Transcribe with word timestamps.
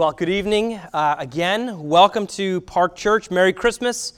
Well, 0.00 0.12
good 0.12 0.30
evening 0.30 0.76
uh, 0.94 1.16
again. 1.18 1.78
Welcome 1.86 2.26
to 2.28 2.62
Park 2.62 2.96
Church. 2.96 3.30
Merry 3.30 3.52
Christmas 3.52 4.14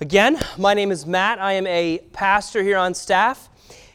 again. 0.00 0.40
My 0.56 0.72
name 0.72 0.90
is 0.90 1.04
Matt. 1.04 1.38
I 1.38 1.52
am 1.52 1.66
a 1.66 1.98
pastor 2.14 2.62
here 2.62 2.78
on 2.78 2.94
staff. 2.94 3.50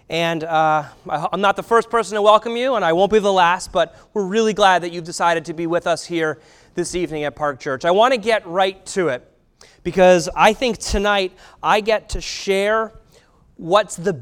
And 0.08 0.44
uh, 0.44 0.84
I'm 1.10 1.42
not 1.42 1.56
the 1.56 1.64
first 1.64 1.90
person 1.90 2.14
to 2.14 2.22
welcome 2.22 2.56
you, 2.56 2.76
and 2.76 2.86
I 2.86 2.94
won't 2.94 3.12
be 3.12 3.18
the 3.18 3.34
last, 3.34 3.72
but 3.72 3.98
we're 4.14 4.28
really 4.28 4.54
glad 4.54 4.84
that 4.84 4.92
you've 4.92 5.04
decided 5.04 5.46
to 5.46 5.54
be 5.54 5.66
with 5.66 5.88
us 5.88 6.06
here 6.06 6.40
this 6.76 6.94
evening 6.94 7.24
at 7.24 7.35
Park 7.35 7.60
Church. 7.60 7.85
I 7.85 7.92
want 7.92 8.13
to 8.13 8.19
get 8.19 8.46
right 8.46 8.85
to 8.85 9.08
it 9.08 9.28
because 9.81 10.29
I 10.35 10.53
think 10.53 10.78
tonight 10.78 11.33
I 11.63 11.81
get 11.81 12.10
to 12.10 12.21
share 12.21 12.94
what's 13.55 13.96
the 13.96 14.21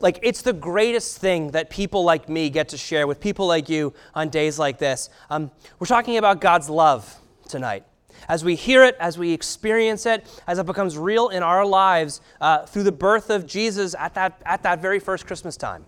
like 0.00 0.18
it's 0.22 0.42
the 0.42 0.52
greatest 0.52 1.18
thing 1.18 1.52
that 1.52 1.70
people 1.70 2.04
like 2.04 2.28
me 2.28 2.50
get 2.50 2.68
to 2.70 2.76
share 2.76 3.06
with 3.06 3.20
people 3.20 3.46
like 3.46 3.68
you 3.68 3.94
on 4.14 4.28
days 4.28 4.58
like 4.58 4.78
this. 4.78 5.08
Um, 5.30 5.50
we're 5.78 5.86
talking 5.86 6.16
about 6.16 6.40
God's 6.40 6.68
love 6.68 7.14
tonight. 7.48 7.84
As 8.28 8.44
we 8.44 8.54
hear 8.54 8.84
it, 8.84 8.96
as 8.98 9.18
we 9.18 9.32
experience 9.32 10.06
it, 10.06 10.26
as 10.46 10.58
it 10.58 10.66
becomes 10.66 10.98
real 10.98 11.28
in 11.28 11.42
our 11.42 11.64
lives 11.64 12.20
uh, 12.40 12.66
through 12.66 12.82
the 12.82 12.92
birth 12.92 13.30
of 13.30 13.46
Jesus 13.46 13.94
at 13.98 14.14
that, 14.14 14.40
at 14.44 14.62
that 14.62 14.80
very 14.80 14.98
first 14.98 15.26
Christmas 15.26 15.56
time. 15.56 15.84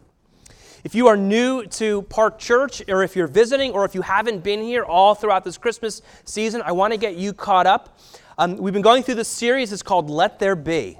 If 0.85 0.95
you 0.95 1.09
are 1.09 1.17
new 1.17 1.67
to 1.67 2.03
Park 2.03 2.39
Church, 2.39 2.83
or 2.89 3.03
if 3.03 3.17
you're 3.17 3.27
visiting, 3.27 3.73
or 3.73 3.85
if 3.85 3.95
you 3.95 4.03
haven't 4.03 4.45
been 4.45 4.63
here 4.63 4.85
all 4.85 5.15
throughout 5.15 5.43
this 5.43 5.59
Christmas 5.59 6.03
season, 6.25 6.63
I 6.63 6.73
want 6.73 6.93
to 6.93 6.99
get 6.99 7.17
you 7.17 7.33
caught 7.33 7.67
up. 7.67 7.99
Um, 8.39 8.57
we've 8.57 8.73
been 8.73 8.83
going 8.83 9.03
through 9.03 9.17
this 9.17 9.29
series, 9.29 9.73
it's 9.73 9.83
called 9.83 10.09
Let 10.09 10.39
There 10.39 10.55
Be. 10.55 10.99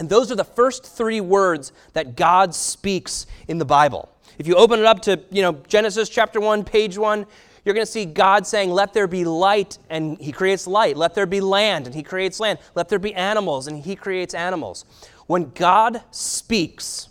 And 0.00 0.08
those 0.08 0.32
are 0.32 0.34
the 0.34 0.44
first 0.44 0.86
three 0.86 1.20
words 1.20 1.72
that 1.92 2.16
God 2.16 2.54
speaks 2.54 3.26
in 3.48 3.58
the 3.58 3.66
Bible. 3.66 4.08
If 4.38 4.46
you 4.46 4.54
open 4.54 4.80
it 4.80 4.86
up 4.86 5.02
to, 5.02 5.20
you 5.30 5.42
know, 5.42 5.60
Genesis 5.68 6.08
chapter 6.08 6.40
1, 6.40 6.64
page 6.64 6.96
1, 6.96 7.26
you're 7.62 7.74
going 7.74 7.84
to 7.84 7.92
see 7.92 8.06
God 8.06 8.46
saying, 8.46 8.70
Let 8.70 8.94
there 8.94 9.06
be 9.06 9.26
light, 9.26 9.76
and 9.90 10.18
He 10.18 10.32
creates 10.32 10.66
light. 10.66 10.96
Let 10.96 11.14
there 11.14 11.26
be 11.26 11.42
land, 11.42 11.84
and 11.84 11.94
He 11.94 12.02
creates 12.02 12.40
land. 12.40 12.60
Let 12.74 12.88
there 12.88 12.98
be 12.98 13.12
animals, 13.12 13.66
and 13.66 13.84
He 13.84 13.94
creates 13.94 14.32
animals. 14.32 14.86
When 15.26 15.50
God 15.50 16.02
speaks, 16.12 17.10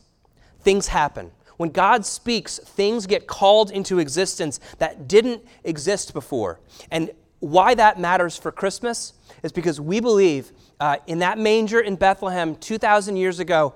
things 0.61 0.87
happen. 0.87 1.29
When 1.57 1.69
God 1.69 2.07
speaks, 2.07 2.57
things 2.57 3.05
get 3.05 3.27
called 3.27 3.69
into 3.69 3.99
existence 3.99 4.59
that 4.79 5.07
didn't 5.07 5.43
exist 5.63 6.11
before. 6.11 6.59
And 6.89 7.11
why 7.37 7.75
that 7.75 7.99
matters 7.99 8.35
for 8.35 8.51
Christmas 8.51 9.13
is 9.43 9.51
because 9.51 9.79
we 9.79 9.99
believe 9.99 10.51
uh, 10.79 10.97
in 11.07 11.19
that 11.19 11.37
manger 11.37 11.79
in 11.79 11.95
Bethlehem 11.95 12.55
2,000 12.55 13.15
years 13.17 13.39
ago, 13.39 13.75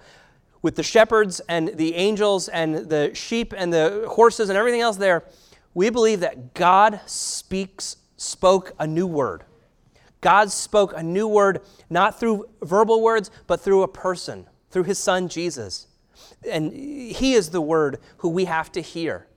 with 0.62 0.76
the 0.76 0.84
shepherds 0.84 1.42
and 1.50 1.70
the 1.76 1.94
angels 1.96 2.48
and 2.48 2.90
the 2.90 3.14
sheep 3.14 3.54
and 3.56 3.73
the 3.73 4.06
horses 4.09 4.50
and 4.50 4.58
everything 4.58 4.82
else 4.82 4.98
there, 4.98 5.26
we 5.74 5.90
believe 5.90 6.22
that 6.22 6.54
God 6.54 7.02
speaks, 7.06 7.98
spoke 8.16 8.72
a 8.80 8.88
new 8.88 9.06
word. 9.06 9.44
God 10.22 10.52
spoke 10.52 10.94
a 10.96 11.04
new 11.04 11.28
word, 11.28 11.59
not 11.90 12.18
through 12.18 12.48
verbal 12.62 13.02
words, 13.02 13.30
but 13.46 13.59
through 13.59 13.84
a 13.84 13.88
person, 13.90 14.48
through 14.72 14.84
his 14.84 14.98
son 14.98 15.28
Jesus. 15.28 15.88
And 16.50 16.72
he 16.72 17.34
is 17.34 17.50
the 17.50 17.62
word 17.62 18.00
who 18.18 18.30
we 18.30 18.46
have 18.46 18.72
to 18.72 18.81
hear 18.81 19.28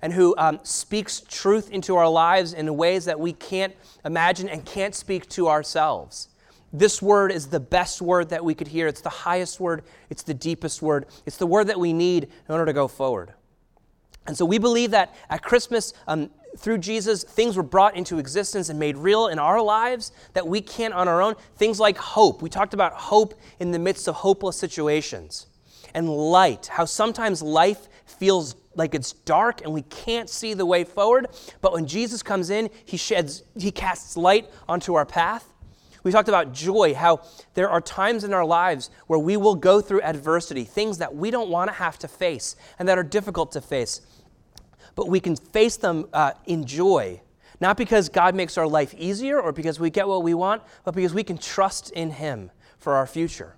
and 0.00 0.12
who 0.12 0.34
um, 0.38 0.60
speaks 0.62 1.20
truth 1.20 1.70
into 1.70 1.96
our 1.96 2.08
lives 2.08 2.54
in 2.54 2.74
ways 2.76 3.04
that 3.04 3.20
we 3.20 3.32
can't 3.32 3.74
imagine 4.04 4.48
and 4.48 4.64
can't 4.64 4.94
speak 4.94 5.28
to 5.30 5.48
ourselves. 5.48 6.28
This 6.72 7.02
word 7.02 7.32
is 7.32 7.48
the 7.48 7.60
best 7.60 8.00
word 8.00 8.28
that 8.28 8.44
we 8.44 8.54
could 8.54 8.68
hear. 8.68 8.86
It's 8.86 9.00
the 9.00 9.08
highest 9.08 9.58
word, 9.58 9.82
it's 10.08 10.22
the 10.22 10.34
deepest 10.34 10.82
word, 10.82 11.06
it's 11.26 11.36
the 11.36 11.46
word 11.46 11.66
that 11.66 11.80
we 11.80 11.92
need 11.92 12.24
in 12.24 12.52
order 12.52 12.66
to 12.66 12.72
go 12.72 12.86
forward. 12.86 13.32
And 14.26 14.36
so 14.36 14.44
we 14.44 14.58
believe 14.58 14.92
that 14.92 15.14
at 15.28 15.42
Christmas, 15.42 15.92
um, 16.06 16.30
through 16.56 16.78
Jesus, 16.78 17.24
things 17.24 17.56
were 17.56 17.62
brought 17.62 17.96
into 17.96 18.18
existence 18.18 18.68
and 18.68 18.78
made 18.78 18.96
real 18.96 19.28
in 19.28 19.38
our 19.38 19.62
lives 19.62 20.12
that 20.34 20.46
we 20.46 20.60
can't 20.60 20.94
on 20.94 21.08
our 21.08 21.22
own. 21.22 21.34
Things 21.56 21.80
like 21.80 21.96
hope. 21.96 22.42
We 22.42 22.50
talked 22.50 22.74
about 22.74 22.92
hope 22.92 23.34
in 23.58 23.70
the 23.70 23.78
midst 23.78 24.08
of 24.08 24.16
hopeless 24.16 24.56
situations. 24.56 25.46
And 25.94 26.08
light, 26.08 26.66
how 26.66 26.84
sometimes 26.84 27.42
life 27.42 27.88
feels 28.04 28.54
like 28.74 28.94
it's 28.94 29.12
dark 29.12 29.62
and 29.62 29.72
we 29.72 29.82
can't 29.82 30.28
see 30.28 30.54
the 30.54 30.66
way 30.66 30.84
forward. 30.84 31.28
But 31.60 31.72
when 31.72 31.86
Jesus 31.86 32.22
comes 32.22 32.50
in, 32.50 32.70
he 32.84 32.96
sheds, 32.96 33.42
he 33.58 33.70
casts 33.70 34.16
light 34.16 34.48
onto 34.68 34.94
our 34.94 35.06
path. 35.06 35.49
We 36.02 36.12
talked 36.12 36.28
about 36.28 36.52
joy, 36.52 36.94
how 36.94 37.20
there 37.54 37.68
are 37.68 37.80
times 37.80 38.24
in 38.24 38.32
our 38.32 38.44
lives 38.44 38.90
where 39.06 39.18
we 39.18 39.36
will 39.36 39.54
go 39.54 39.80
through 39.80 40.02
adversity, 40.02 40.64
things 40.64 40.98
that 40.98 41.14
we 41.14 41.30
don't 41.30 41.50
want 41.50 41.68
to 41.68 41.74
have 41.74 41.98
to 41.98 42.08
face 42.08 42.56
and 42.78 42.88
that 42.88 42.98
are 42.98 43.02
difficult 43.02 43.52
to 43.52 43.60
face. 43.60 44.00
But 44.94 45.08
we 45.08 45.20
can 45.20 45.36
face 45.36 45.76
them 45.76 46.08
uh, 46.12 46.32
in 46.46 46.64
joy, 46.64 47.20
not 47.60 47.76
because 47.76 48.08
God 48.08 48.34
makes 48.34 48.56
our 48.56 48.66
life 48.66 48.94
easier 48.94 49.40
or 49.40 49.52
because 49.52 49.78
we 49.78 49.90
get 49.90 50.08
what 50.08 50.22
we 50.22 50.34
want, 50.34 50.62
but 50.84 50.94
because 50.94 51.12
we 51.12 51.22
can 51.22 51.38
trust 51.38 51.90
in 51.90 52.12
Him 52.12 52.50
for 52.78 52.94
our 52.94 53.06
future. 53.06 53.56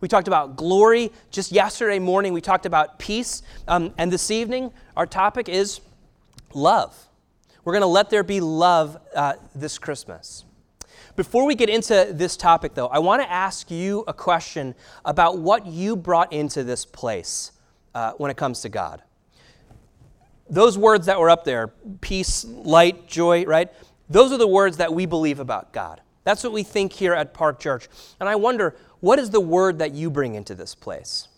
We 0.00 0.08
talked 0.08 0.28
about 0.28 0.56
glory 0.56 1.10
just 1.30 1.50
yesterday 1.50 1.98
morning. 1.98 2.32
We 2.32 2.40
talked 2.40 2.66
about 2.66 2.98
peace. 2.98 3.42
Um, 3.66 3.94
and 3.96 4.12
this 4.12 4.30
evening, 4.30 4.72
our 4.96 5.06
topic 5.06 5.48
is 5.48 5.80
love. 6.52 7.08
We're 7.64 7.72
going 7.72 7.82
to 7.82 7.86
let 7.86 8.10
there 8.10 8.22
be 8.22 8.40
love 8.40 8.98
uh, 9.14 9.34
this 9.54 9.78
Christmas. 9.78 10.44
Before 11.20 11.44
we 11.44 11.54
get 11.54 11.68
into 11.68 12.08
this 12.12 12.34
topic, 12.34 12.72
though, 12.72 12.86
I 12.86 12.98
want 12.98 13.20
to 13.20 13.30
ask 13.30 13.70
you 13.70 14.04
a 14.08 14.14
question 14.14 14.74
about 15.04 15.36
what 15.36 15.66
you 15.66 15.94
brought 15.94 16.32
into 16.32 16.64
this 16.64 16.86
place 16.86 17.52
uh, 17.94 18.12
when 18.12 18.30
it 18.30 18.38
comes 18.38 18.62
to 18.62 18.70
God. 18.70 19.02
Those 20.48 20.78
words 20.78 21.04
that 21.04 21.20
were 21.20 21.28
up 21.28 21.44
there 21.44 21.74
peace, 22.00 22.46
light, 22.46 23.06
joy, 23.06 23.44
right? 23.44 23.70
Those 24.08 24.32
are 24.32 24.38
the 24.38 24.48
words 24.48 24.78
that 24.78 24.94
we 24.94 25.04
believe 25.04 25.40
about 25.40 25.74
God. 25.74 26.00
That's 26.24 26.42
what 26.42 26.54
we 26.54 26.62
think 26.62 26.94
here 26.94 27.12
at 27.12 27.34
Park 27.34 27.60
Church. 27.60 27.86
And 28.18 28.26
I 28.26 28.36
wonder, 28.36 28.74
what 29.00 29.18
is 29.18 29.28
the 29.28 29.40
word 29.40 29.78
that 29.80 29.92
you 29.92 30.10
bring 30.10 30.36
into 30.36 30.54
this 30.54 30.74
place? 30.74 31.28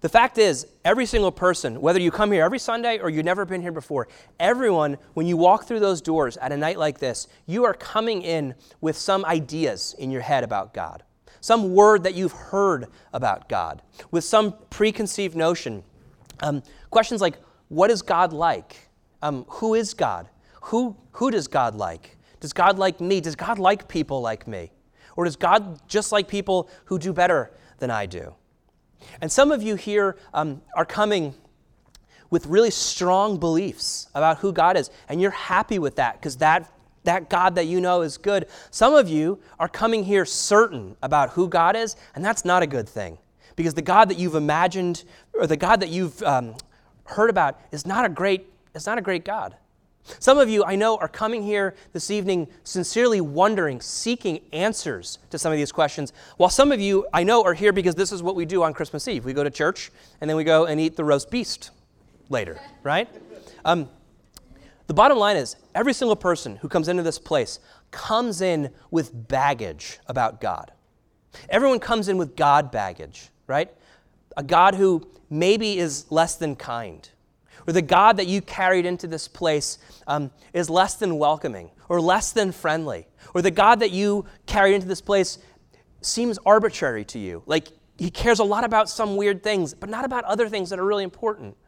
The 0.00 0.08
fact 0.08 0.38
is, 0.38 0.66
every 0.84 1.06
single 1.06 1.32
person, 1.32 1.80
whether 1.80 2.00
you 2.00 2.12
come 2.12 2.30
here 2.30 2.44
every 2.44 2.60
Sunday 2.60 2.98
or 2.98 3.10
you've 3.10 3.24
never 3.24 3.44
been 3.44 3.62
here 3.62 3.72
before, 3.72 4.06
everyone, 4.38 4.96
when 5.14 5.26
you 5.26 5.36
walk 5.36 5.64
through 5.64 5.80
those 5.80 6.00
doors 6.00 6.36
at 6.36 6.52
a 6.52 6.56
night 6.56 6.78
like 6.78 7.00
this, 7.00 7.26
you 7.46 7.64
are 7.64 7.74
coming 7.74 8.22
in 8.22 8.54
with 8.80 8.96
some 8.96 9.24
ideas 9.24 9.96
in 9.98 10.12
your 10.12 10.20
head 10.20 10.44
about 10.44 10.72
God, 10.72 11.02
some 11.40 11.74
word 11.74 12.04
that 12.04 12.14
you've 12.14 12.32
heard 12.32 12.86
about 13.12 13.48
God, 13.48 13.82
with 14.12 14.22
some 14.22 14.54
preconceived 14.70 15.34
notion. 15.34 15.82
Um, 16.40 16.62
questions 16.90 17.20
like, 17.20 17.38
what 17.66 17.90
is 17.90 18.00
God 18.00 18.32
like? 18.32 18.88
Um, 19.20 19.46
who 19.48 19.74
is 19.74 19.94
God? 19.94 20.28
Who, 20.62 20.96
who 21.12 21.32
does 21.32 21.48
God 21.48 21.74
like? 21.74 22.16
Does 22.38 22.52
God 22.52 22.78
like 22.78 23.00
me? 23.00 23.20
Does 23.20 23.34
God 23.34 23.58
like 23.58 23.88
people 23.88 24.20
like 24.20 24.46
me? 24.46 24.70
Or 25.16 25.24
does 25.24 25.34
God 25.34 25.80
just 25.88 26.12
like 26.12 26.28
people 26.28 26.70
who 26.84 27.00
do 27.00 27.12
better 27.12 27.50
than 27.78 27.90
I 27.90 28.06
do? 28.06 28.36
And 29.20 29.30
some 29.30 29.52
of 29.52 29.62
you 29.62 29.76
here 29.76 30.16
um, 30.34 30.62
are 30.74 30.84
coming 30.84 31.34
with 32.30 32.46
really 32.46 32.70
strong 32.70 33.38
beliefs 33.38 34.08
about 34.14 34.38
who 34.38 34.52
God 34.52 34.76
is, 34.76 34.90
and 35.08 35.20
you're 35.20 35.30
happy 35.30 35.78
with 35.78 35.96
that 35.96 36.20
because 36.20 36.36
that, 36.36 36.70
that 37.04 37.30
God 37.30 37.54
that 37.54 37.66
you 37.66 37.80
know 37.80 38.02
is 38.02 38.18
good. 38.18 38.46
Some 38.70 38.94
of 38.94 39.08
you 39.08 39.40
are 39.58 39.68
coming 39.68 40.04
here 40.04 40.24
certain 40.24 40.96
about 41.02 41.30
who 41.30 41.48
God 41.48 41.74
is, 41.74 41.96
and 42.14 42.24
that's 42.24 42.44
not 42.44 42.62
a 42.62 42.66
good 42.66 42.88
thing 42.88 43.18
because 43.56 43.74
the 43.74 43.82
God 43.82 44.08
that 44.08 44.18
you've 44.18 44.36
imagined 44.36 45.04
or 45.34 45.46
the 45.46 45.56
God 45.56 45.80
that 45.80 45.88
you've 45.88 46.22
um, 46.22 46.54
heard 47.04 47.30
about 47.30 47.60
is 47.72 47.86
not 47.86 48.04
a 48.04 48.08
great, 48.08 48.46
it's 48.74 48.86
not 48.86 48.98
a 48.98 49.02
great 49.02 49.24
God. 49.24 49.56
Some 50.18 50.38
of 50.38 50.48
you, 50.48 50.64
I 50.64 50.76
know, 50.76 50.96
are 50.96 51.08
coming 51.08 51.42
here 51.42 51.74
this 51.92 52.10
evening 52.10 52.48
sincerely 52.64 53.20
wondering, 53.20 53.80
seeking 53.80 54.40
answers 54.52 55.18
to 55.30 55.38
some 55.38 55.52
of 55.52 55.58
these 55.58 55.72
questions, 55.72 56.12
while 56.36 56.50
some 56.50 56.72
of 56.72 56.80
you, 56.80 57.06
I 57.12 57.24
know, 57.24 57.42
are 57.44 57.54
here 57.54 57.72
because 57.72 57.94
this 57.94 58.12
is 58.12 58.22
what 58.22 58.34
we 58.34 58.44
do 58.44 58.62
on 58.62 58.72
Christmas 58.72 59.06
Eve. 59.08 59.24
We 59.24 59.32
go 59.32 59.44
to 59.44 59.50
church 59.50 59.90
and 60.20 60.28
then 60.28 60.36
we 60.36 60.44
go 60.44 60.66
and 60.66 60.80
eat 60.80 60.96
the 60.96 61.04
roast 61.04 61.30
beast 61.30 61.70
later, 62.28 62.60
right? 62.82 63.08
Um, 63.64 63.88
the 64.86 64.94
bottom 64.94 65.18
line 65.18 65.36
is 65.36 65.56
every 65.74 65.92
single 65.92 66.16
person 66.16 66.56
who 66.56 66.68
comes 66.68 66.88
into 66.88 67.02
this 67.02 67.18
place 67.18 67.60
comes 67.90 68.40
in 68.40 68.72
with 68.90 69.28
baggage 69.28 69.98
about 70.06 70.40
God. 70.40 70.72
Everyone 71.50 71.78
comes 71.78 72.08
in 72.08 72.16
with 72.16 72.36
God 72.36 72.70
baggage, 72.70 73.28
right? 73.46 73.70
A 74.36 74.42
God 74.42 74.74
who 74.74 75.06
maybe 75.30 75.78
is 75.78 76.10
less 76.10 76.36
than 76.36 76.56
kind 76.56 77.08
or 77.68 77.72
the 77.72 77.82
God 77.82 78.16
that 78.16 78.26
you 78.26 78.40
carried 78.40 78.86
into 78.86 79.06
this 79.06 79.28
place 79.28 79.76
um, 80.06 80.30
is 80.54 80.70
less 80.70 80.94
than 80.94 81.18
welcoming 81.18 81.70
or 81.90 82.00
less 82.00 82.32
than 82.32 82.50
friendly, 82.50 83.06
or 83.34 83.42
the 83.42 83.50
God 83.50 83.80
that 83.80 83.90
you 83.90 84.24
carried 84.46 84.74
into 84.74 84.88
this 84.88 85.02
place 85.02 85.38
seems 86.00 86.38
arbitrary 86.46 87.04
to 87.04 87.18
you. 87.18 87.42
Like 87.44 87.68
he 87.98 88.10
cares 88.10 88.38
a 88.38 88.44
lot 88.44 88.64
about 88.64 88.88
some 88.88 89.16
weird 89.16 89.42
things, 89.42 89.74
but 89.74 89.90
not 89.90 90.06
about 90.06 90.24
other 90.24 90.48
things 90.48 90.70
that 90.70 90.78
are 90.78 90.84
really 90.84 91.04
important. 91.04 91.58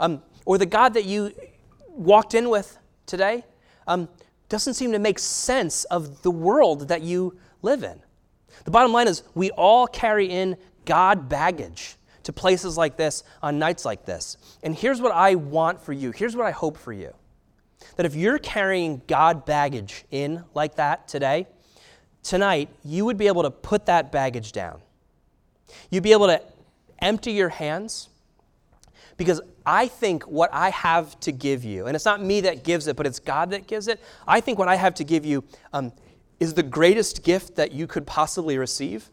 Um, 0.00 0.20
or 0.46 0.58
the 0.58 0.66
God 0.66 0.94
that 0.94 1.04
you 1.04 1.32
walked 1.88 2.34
in 2.34 2.50
with 2.50 2.76
today 3.06 3.44
um, 3.86 4.08
doesn't 4.48 4.74
seem 4.74 4.90
to 4.90 4.98
make 4.98 5.20
sense 5.20 5.84
of 5.84 6.22
the 6.22 6.30
world 6.32 6.88
that 6.88 7.02
you 7.02 7.38
live 7.62 7.84
in. 7.84 8.00
The 8.64 8.72
bottom 8.72 8.92
line 8.92 9.06
is 9.06 9.22
we 9.36 9.52
all 9.52 9.86
carry 9.86 10.26
in 10.26 10.56
God 10.84 11.28
baggage 11.28 11.94
to 12.24 12.32
places 12.32 12.76
like 12.76 12.96
this 12.96 13.22
on 13.42 13.58
nights 13.58 13.84
like 13.84 14.04
this. 14.04 14.36
And 14.62 14.74
here's 14.74 15.00
what 15.00 15.12
I 15.12 15.34
want 15.34 15.80
for 15.80 15.92
you. 15.92 16.10
Here's 16.10 16.36
what 16.36 16.46
I 16.46 16.50
hope 16.50 16.76
for 16.76 16.92
you. 16.92 17.14
that 17.96 18.06
if 18.06 18.14
you're 18.14 18.38
carrying 18.38 19.02
God 19.06 19.46
baggage 19.46 20.04
in 20.10 20.44
like 20.54 20.76
that 20.76 21.08
today, 21.08 21.46
tonight 22.22 22.68
you 22.84 23.04
would 23.04 23.16
be 23.16 23.26
able 23.26 23.42
to 23.42 23.50
put 23.50 23.86
that 23.86 24.12
baggage 24.12 24.52
down. 24.52 24.80
You'd 25.90 26.02
be 26.02 26.12
able 26.12 26.26
to 26.26 26.42
empty 26.98 27.32
your 27.32 27.48
hands 27.48 28.08
because 29.16 29.40
I 29.66 29.88
think 29.88 30.24
what 30.24 30.50
I 30.52 30.70
have 30.70 31.18
to 31.20 31.32
give 31.32 31.64
you, 31.64 31.86
and 31.86 31.94
it's 31.94 32.04
not 32.04 32.22
me 32.22 32.40
that 32.42 32.64
gives 32.64 32.86
it, 32.86 32.96
but 32.96 33.06
it's 33.06 33.18
God 33.18 33.50
that 33.50 33.66
gives 33.66 33.86
it. 33.86 34.00
I 34.26 34.40
think 34.40 34.58
what 34.58 34.68
I 34.68 34.76
have 34.76 34.94
to 34.94 35.04
give 35.04 35.24
you 35.24 35.44
um, 35.72 35.92
is 36.38 36.54
the 36.54 36.62
greatest 36.62 37.22
gift 37.22 37.56
that 37.56 37.72
you 37.72 37.86
could 37.86 38.06
possibly 38.06 38.56
receive. 38.56 39.10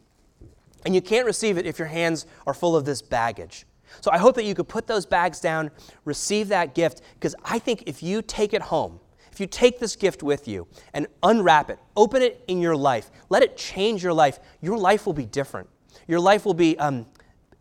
And 0.87 0.95
you 0.95 1.01
can't 1.01 1.25
receive 1.25 1.57
it 1.57 1.65
if 1.65 1.77
your 1.77 1.89
hands 1.89 2.25
are 2.47 2.53
full 2.53 2.73
of 2.73 2.85
this 2.85 3.01
baggage. 3.01 3.65
So 3.99 4.09
I 4.09 4.17
hope 4.17 4.35
that 4.35 4.45
you 4.45 4.55
could 4.55 4.69
put 4.69 4.87
those 4.87 5.05
bags 5.05 5.41
down, 5.41 5.69
receive 6.05 6.47
that 6.47 6.75
gift, 6.75 7.01
because 7.15 7.35
I 7.43 7.59
think 7.59 7.83
if 7.87 8.01
you 8.01 8.21
take 8.21 8.53
it 8.53 8.61
home, 8.61 9.01
if 9.29 9.41
you 9.41 9.47
take 9.47 9.79
this 9.79 9.97
gift 9.97 10.23
with 10.23 10.47
you 10.47 10.65
and 10.93 11.07
unwrap 11.23 11.69
it, 11.69 11.77
open 11.97 12.21
it 12.21 12.41
in 12.47 12.61
your 12.61 12.77
life, 12.77 13.11
let 13.27 13.43
it 13.43 13.57
change 13.57 14.01
your 14.01 14.13
life, 14.13 14.39
your 14.61 14.77
life 14.77 15.05
will 15.05 15.11
be 15.11 15.25
different. 15.25 15.67
Your 16.07 16.21
life 16.21 16.45
will 16.45 16.53
be 16.53 16.79
um, 16.79 17.05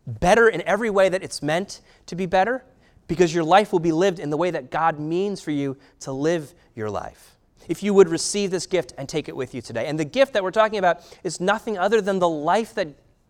better 0.05 0.47
in 0.47 0.61
every 0.61 0.89
way 0.89 1.09
that 1.09 1.21
it's 1.21 1.43
meant 1.43 1.81
to 2.05 2.15
be 2.15 2.27
better 2.27 2.63
because 3.09 3.35
your 3.35 3.43
life 3.43 3.73
will 3.73 3.79
be 3.79 3.91
lived 3.91 4.19
in 4.19 4.29
the 4.29 4.37
way 4.37 4.51
that 4.51 4.71
God 4.71 5.01
means 5.01 5.41
for 5.41 5.51
you 5.51 5.75
to 5.99 6.13
live 6.13 6.53
your 6.75 6.89
life. 6.89 7.35
If 7.67 7.83
you 7.83 7.93
would 7.93 8.07
receive 8.07 8.51
this 8.51 8.67
gift 8.67 8.93
and 8.97 9.09
take 9.09 9.27
it 9.27 9.35
with 9.35 9.53
you 9.53 9.61
today. 9.61 9.87
And 9.87 9.99
the 9.99 10.05
gift 10.05 10.31
that 10.31 10.43
we're 10.43 10.51
talking 10.51 10.79
about 10.79 11.01
is 11.25 11.41
nothing 11.41 11.77
other 11.77 11.99
than 11.99 12.19
the 12.19 12.29
life 12.29 12.73
that 12.75 12.87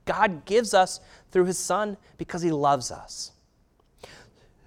God 0.07 0.45
gives 0.45 0.73
us 0.73 0.99
through 1.31 1.45
his 1.45 1.59
Son 1.59 1.97
because 2.17 2.41
he 2.41 2.51
loves 2.51 2.89
us. 2.89 3.31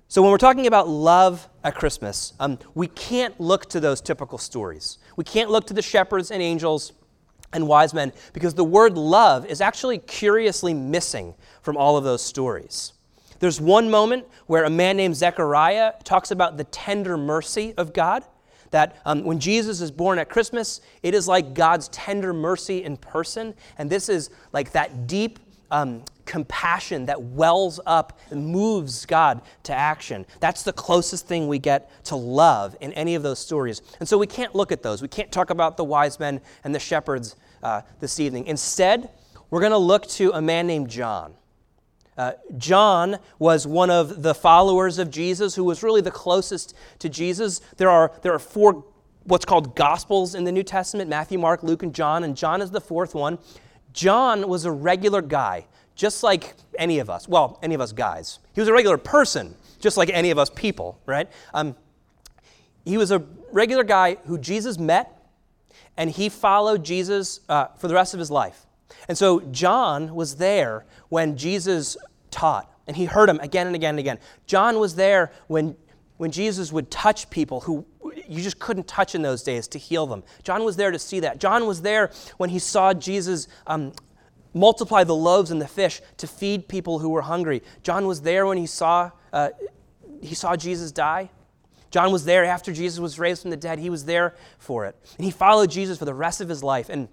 So, 0.06 0.22
when 0.22 0.30
we're 0.30 0.38
talking 0.38 0.66
about 0.66 0.88
love 0.88 1.48
at 1.62 1.74
Christmas, 1.74 2.32
um, 2.40 2.58
we 2.74 2.88
can't 2.88 3.40
look 3.40 3.66
to 3.70 3.80
those 3.80 4.00
typical 4.00 4.38
stories. 4.38 4.98
We 5.16 5.24
can't 5.24 5.50
look 5.50 5.66
to 5.68 5.74
the 5.74 5.82
shepherds 5.82 6.30
and 6.30 6.42
angels 6.42 6.92
and 7.52 7.66
wise 7.66 7.94
men 7.94 8.12
because 8.32 8.54
the 8.54 8.64
word 8.64 8.96
love 8.96 9.46
is 9.46 9.60
actually 9.60 9.98
curiously 9.98 10.74
missing 10.74 11.34
from 11.62 11.76
all 11.76 11.96
of 11.96 12.04
those 12.04 12.22
stories. 12.22 12.92
There's 13.38 13.60
one 13.60 13.90
moment 13.90 14.26
where 14.46 14.64
a 14.64 14.70
man 14.70 14.96
named 14.96 15.16
Zechariah 15.16 15.94
talks 16.04 16.30
about 16.30 16.56
the 16.56 16.64
tender 16.64 17.16
mercy 17.16 17.74
of 17.76 17.92
God. 17.92 18.24
That 18.70 19.00
um, 19.04 19.24
when 19.24 19.40
Jesus 19.40 19.80
is 19.80 19.90
born 19.90 20.18
at 20.18 20.28
Christmas, 20.28 20.80
it 21.02 21.14
is 21.14 21.26
like 21.26 21.54
God's 21.54 21.88
tender 21.88 22.32
mercy 22.32 22.84
in 22.84 22.96
person. 22.96 23.54
And 23.78 23.90
this 23.90 24.08
is 24.08 24.30
like 24.52 24.72
that 24.72 25.06
deep 25.06 25.38
um, 25.70 26.04
compassion 26.24 27.06
that 27.06 27.20
wells 27.20 27.80
up 27.86 28.18
and 28.30 28.46
moves 28.46 29.04
God 29.06 29.42
to 29.64 29.74
action. 29.74 30.26
That's 30.38 30.62
the 30.62 30.72
closest 30.72 31.26
thing 31.26 31.48
we 31.48 31.58
get 31.58 32.04
to 32.04 32.16
love 32.16 32.76
in 32.80 32.92
any 32.92 33.14
of 33.14 33.22
those 33.22 33.38
stories. 33.38 33.82
And 33.98 34.08
so 34.08 34.16
we 34.18 34.26
can't 34.26 34.54
look 34.54 34.72
at 34.72 34.82
those. 34.82 35.02
We 35.02 35.08
can't 35.08 35.32
talk 35.32 35.50
about 35.50 35.76
the 35.76 35.84
wise 35.84 36.20
men 36.20 36.40
and 36.62 36.74
the 36.74 36.78
shepherds 36.78 37.36
uh, 37.62 37.82
this 37.98 38.20
evening. 38.20 38.46
Instead, 38.46 39.10
we're 39.50 39.60
going 39.60 39.72
to 39.72 39.78
look 39.78 40.06
to 40.08 40.30
a 40.32 40.40
man 40.40 40.66
named 40.66 40.88
John. 40.88 41.34
Uh, 42.20 42.32
John 42.58 43.16
was 43.38 43.66
one 43.66 43.88
of 43.88 44.22
the 44.22 44.34
followers 44.34 44.98
of 44.98 45.10
Jesus 45.10 45.54
who 45.54 45.64
was 45.64 45.82
really 45.82 46.02
the 46.02 46.10
closest 46.10 46.76
to 46.98 47.08
Jesus. 47.08 47.62
There 47.78 47.88
are, 47.88 48.12
there 48.20 48.34
are 48.34 48.38
four 48.38 48.84
what's 49.24 49.46
called 49.46 49.74
Gospels 49.74 50.34
in 50.34 50.44
the 50.44 50.52
New 50.52 50.62
Testament 50.62 51.08
Matthew, 51.08 51.38
Mark, 51.38 51.62
Luke, 51.62 51.82
and 51.82 51.94
John, 51.94 52.22
and 52.22 52.36
John 52.36 52.60
is 52.60 52.72
the 52.72 52.80
fourth 52.80 53.14
one. 53.14 53.38
John 53.94 54.48
was 54.48 54.66
a 54.66 54.70
regular 54.70 55.22
guy, 55.22 55.64
just 55.94 56.22
like 56.22 56.52
any 56.76 56.98
of 56.98 57.08
us. 57.08 57.26
Well, 57.26 57.58
any 57.62 57.74
of 57.74 57.80
us 57.80 57.92
guys. 57.92 58.38
He 58.52 58.60
was 58.60 58.68
a 58.68 58.74
regular 58.74 58.98
person, 58.98 59.54
just 59.78 59.96
like 59.96 60.10
any 60.10 60.30
of 60.30 60.36
us 60.36 60.50
people, 60.50 61.00
right? 61.06 61.26
Um, 61.54 61.74
he 62.84 62.98
was 62.98 63.12
a 63.12 63.24
regular 63.50 63.82
guy 63.82 64.16
who 64.26 64.36
Jesus 64.36 64.78
met, 64.78 65.10
and 65.96 66.10
he 66.10 66.28
followed 66.28 66.84
Jesus 66.84 67.40
uh, 67.48 67.68
for 67.78 67.88
the 67.88 67.94
rest 67.94 68.12
of 68.12 68.20
his 68.20 68.30
life. 68.30 68.66
And 69.08 69.16
so 69.16 69.40
John 69.40 70.14
was 70.14 70.36
there 70.36 70.84
when 71.08 71.36
Jesus 71.36 71.96
taught, 72.30 72.72
and 72.86 72.96
he 72.96 73.04
heard 73.04 73.28
him 73.28 73.40
again 73.40 73.66
and 73.66 73.76
again 73.76 73.90
and 73.90 73.98
again. 73.98 74.18
John 74.46 74.78
was 74.78 74.94
there 74.94 75.32
when, 75.46 75.76
when 76.16 76.30
Jesus 76.30 76.72
would 76.72 76.90
touch 76.90 77.30
people 77.30 77.60
who 77.60 77.86
you 78.28 78.42
just 78.42 78.58
couldn't 78.58 78.86
touch 78.86 79.14
in 79.14 79.22
those 79.22 79.42
days 79.42 79.68
to 79.68 79.78
heal 79.78 80.06
them. 80.06 80.22
John 80.42 80.64
was 80.64 80.76
there 80.76 80.90
to 80.90 80.98
see 80.98 81.20
that. 81.20 81.38
John 81.38 81.66
was 81.66 81.82
there 81.82 82.10
when 82.38 82.50
he 82.50 82.58
saw 82.58 82.94
Jesus 82.94 83.48
um, 83.66 83.92
multiply 84.54 85.04
the 85.04 85.14
loaves 85.14 85.50
and 85.50 85.60
the 85.60 85.68
fish 85.68 86.00
to 86.18 86.26
feed 86.26 86.68
people 86.68 86.98
who 86.98 87.10
were 87.10 87.22
hungry. 87.22 87.62
John 87.82 88.06
was 88.06 88.22
there 88.22 88.46
when 88.46 88.58
he 88.58 88.66
saw, 88.66 89.10
uh, 89.32 89.50
he 90.20 90.34
saw 90.34 90.56
Jesus 90.56 90.92
die. 90.92 91.30
John 91.90 92.12
was 92.12 92.24
there 92.24 92.44
after 92.44 92.72
Jesus 92.72 93.00
was 93.00 93.18
raised 93.18 93.42
from 93.42 93.50
the 93.50 93.56
dead. 93.56 93.78
He 93.78 93.90
was 93.90 94.04
there 94.04 94.34
for 94.58 94.86
it. 94.86 94.96
And 95.16 95.24
he 95.24 95.30
followed 95.30 95.70
Jesus 95.70 95.98
for 95.98 96.04
the 96.04 96.14
rest 96.14 96.40
of 96.40 96.48
his 96.48 96.62
life. 96.62 96.88
And 96.88 97.08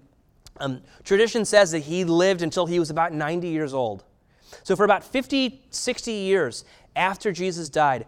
um, 0.60 0.82
tradition 1.04 1.44
says 1.44 1.72
that 1.72 1.80
he 1.80 2.04
lived 2.04 2.42
until 2.42 2.66
he 2.66 2.78
was 2.78 2.90
about 2.90 3.12
90 3.12 3.48
years 3.48 3.74
old. 3.74 4.04
So, 4.62 4.76
for 4.76 4.84
about 4.84 5.04
50, 5.04 5.62
60 5.70 6.12
years 6.12 6.64
after 6.96 7.32
Jesus 7.32 7.68
died, 7.68 8.06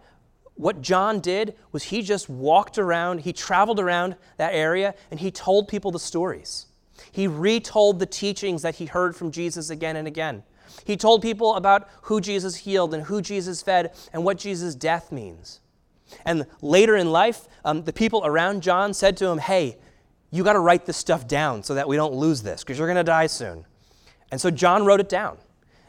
what 0.55 0.83
John 0.83 1.21
did 1.21 1.55
was 1.73 1.85
he 1.85 2.03
just 2.03 2.29
walked 2.29 2.79
around, 2.79 3.21
he 3.21 3.33
traveled 3.33 3.81
around 3.81 4.17
that 4.37 4.55
area, 4.55 4.95
and 5.11 5.19
he 5.19 5.31
told 5.31 5.69
people 5.69 5.91
the 5.91 5.99
stories. 5.99 6.67
He 7.11 7.27
retold 7.27 7.99
the 7.99 8.07
teachings 8.07 8.63
that 8.63 8.77
he 8.77 8.87
heard 8.87 9.17
from 9.17 9.31
Jesus 9.31 9.71
again 9.71 9.97
and 9.97 10.07
again. 10.07 10.43
He 10.85 10.97
told 10.97 11.23
people 11.23 11.55
about 11.55 11.89
who 12.03 12.21
Jesus 12.21 12.57
healed 12.57 12.95
and 12.95 13.05
who 13.05 13.23
Jesus 13.23 13.63
fed 13.63 13.95
and 14.13 14.25
what 14.25 14.39
Jesus' 14.39 14.75
death 14.75 15.11
means. 15.11 15.61
And 16.25 16.47
later 16.61 16.97
in 16.97 17.11
life, 17.11 17.47
um, 17.65 17.85
the 17.85 17.93
people 17.93 18.23
around 18.25 18.63
John 18.63 18.93
said 18.95 19.17
to 19.19 19.27
him, 19.27 19.39
Hey, 19.39 19.79
you 20.31 20.45
got 20.45 20.53
to 20.53 20.61
write 20.61 20.87
this 20.87 20.97
stuff 20.97 21.27
down 21.27 21.63
so 21.63 21.75
that 21.75 21.89
we 21.89 21.97
don't 21.97 22.15
lose 22.15 22.43
this 22.43 22.63
because 22.63 22.79
you're 22.79 22.87
going 22.87 22.97
to 22.97 23.05
die 23.05 23.27
soon. 23.27 23.65
And 24.31 24.41
so 24.41 24.51
John 24.51 24.85
wrote 24.85 25.01
it 25.01 25.09
down. 25.09 25.39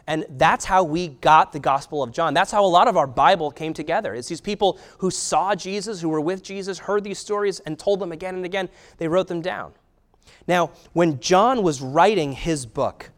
And 0.07 0.25
that's 0.30 0.65
how 0.65 0.83
we 0.83 1.09
got 1.09 1.51
the 1.51 1.59
Gospel 1.59 2.03
of 2.03 2.12
John. 2.12 2.33
That's 2.33 2.51
how 2.51 2.65
a 2.65 2.68
lot 2.68 2.88
of 2.88 2.98
our 2.98 3.07
Bible 3.07 3.51
came 3.51 3.74
together. 3.74 4.13
It's 4.13 4.27
these 4.27 4.42
people 4.42 4.80
who 4.98 5.12
saw 5.12 5.56
Jesus, 5.56 6.01
who 6.01 6.09
were 6.09 6.21
with 6.21 6.44
Jesus, 6.44 6.80
heard 6.80 7.03
these 7.03 7.19
stories, 7.19 7.59
and 7.62 7.77
told 7.77 8.00
them 8.00 8.12
again 8.12 8.36
and 8.36 8.45
again. 8.45 8.69
They 8.98 9.07
wrote 9.07 9.27
them 9.27 9.42
down. 9.42 9.74
Now, 10.48 10.71
when 10.94 11.19
John 11.19 11.63
was 11.63 11.81
writing 11.81 12.33
his 12.33 12.65
book, 12.65 13.12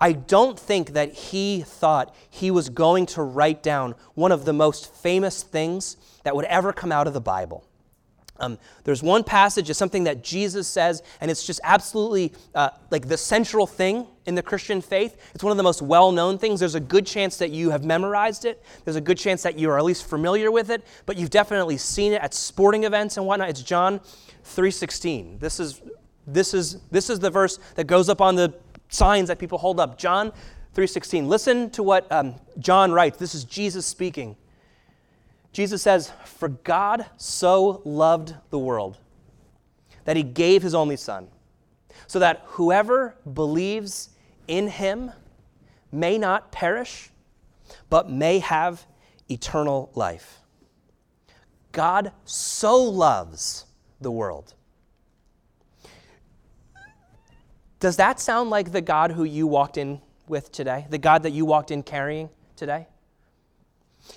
I 0.00 0.12
don't 0.12 0.58
think 0.58 0.92
that 0.92 1.12
he 1.12 1.62
thought 1.62 2.14
he 2.30 2.50
was 2.50 2.68
going 2.68 3.06
to 3.06 3.22
write 3.22 3.62
down 3.62 3.94
one 4.14 4.30
of 4.30 4.44
the 4.44 4.52
most 4.52 4.94
famous 4.94 5.42
things 5.42 5.96
that 6.22 6.36
would 6.36 6.44
ever 6.44 6.72
come 6.72 6.92
out 6.92 7.06
of 7.06 7.14
the 7.14 7.20
Bible. 7.20 7.64
Um, 8.40 8.58
there's 8.84 9.02
one 9.02 9.24
passage, 9.24 9.68
it's 9.68 9.78
something 9.78 10.04
that 10.04 10.22
Jesus 10.22 10.68
says, 10.68 11.02
and 11.20 11.30
it's 11.30 11.44
just 11.44 11.60
absolutely 11.64 12.32
uh, 12.54 12.70
like 12.90 13.08
the 13.08 13.16
central 13.16 13.66
thing 13.66 14.06
in 14.26 14.34
the 14.34 14.42
Christian 14.42 14.80
faith. 14.80 15.16
It's 15.34 15.42
one 15.42 15.50
of 15.50 15.56
the 15.56 15.62
most 15.62 15.82
well 15.82 16.12
known 16.12 16.38
things. 16.38 16.60
There's 16.60 16.74
a 16.74 16.80
good 16.80 17.06
chance 17.06 17.36
that 17.38 17.50
you 17.50 17.70
have 17.70 17.84
memorized 17.84 18.44
it, 18.44 18.64
there's 18.84 18.96
a 18.96 19.00
good 19.00 19.18
chance 19.18 19.42
that 19.42 19.58
you 19.58 19.70
are 19.70 19.78
at 19.78 19.84
least 19.84 20.06
familiar 20.06 20.50
with 20.50 20.70
it, 20.70 20.86
but 21.06 21.16
you've 21.16 21.30
definitely 21.30 21.78
seen 21.78 22.12
it 22.12 22.22
at 22.22 22.34
sporting 22.34 22.84
events 22.84 23.16
and 23.16 23.26
whatnot. 23.26 23.48
It's 23.48 23.62
John 23.62 24.00
3.16. 24.44 25.40
This 25.40 25.60
is, 25.60 25.82
this, 26.26 26.54
is, 26.54 26.78
this 26.90 27.10
is 27.10 27.18
the 27.18 27.30
verse 27.30 27.58
that 27.74 27.86
goes 27.86 28.08
up 28.08 28.20
on 28.20 28.36
the 28.36 28.54
signs 28.88 29.28
that 29.28 29.38
people 29.38 29.58
hold 29.58 29.80
up. 29.80 29.98
John 29.98 30.32
3.16. 30.74 31.26
Listen 31.26 31.70
to 31.70 31.82
what 31.82 32.10
um, 32.12 32.36
John 32.58 32.92
writes. 32.92 33.18
This 33.18 33.34
is 33.34 33.44
Jesus 33.44 33.84
speaking. 33.84 34.36
Jesus 35.52 35.82
says, 35.82 36.12
For 36.24 36.48
God 36.48 37.06
so 37.16 37.82
loved 37.84 38.34
the 38.50 38.58
world 38.58 38.98
that 40.04 40.16
he 40.16 40.22
gave 40.22 40.62
his 40.62 40.74
only 40.74 40.96
Son, 40.96 41.28
so 42.06 42.18
that 42.18 42.42
whoever 42.46 43.16
believes 43.34 44.10
in 44.46 44.68
him 44.68 45.10
may 45.92 46.18
not 46.18 46.52
perish, 46.52 47.10
but 47.90 48.10
may 48.10 48.38
have 48.38 48.86
eternal 49.28 49.90
life. 49.94 50.38
God 51.72 52.12
so 52.24 52.82
loves 52.82 53.66
the 54.00 54.10
world. 54.10 54.54
Does 57.80 57.96
that 57.96 58.18
sound 58.18 58.50
like 58.50 58.72
the 58.72 58.80
God 58.80 59.12
who 59.12 59.24
you 59.24 59.46
walked 59.46 59.76
in 59.76 60.00
with 60.26 60.50
today? 60.50 60.86
The 60.90 60.98
God 60.98 61.22
that 61.22 61.30
you 61.30 61.44
walked 61.44 61.70
in 61.70 61.82
carrying 61.82 62.30
today? 62.56 62.88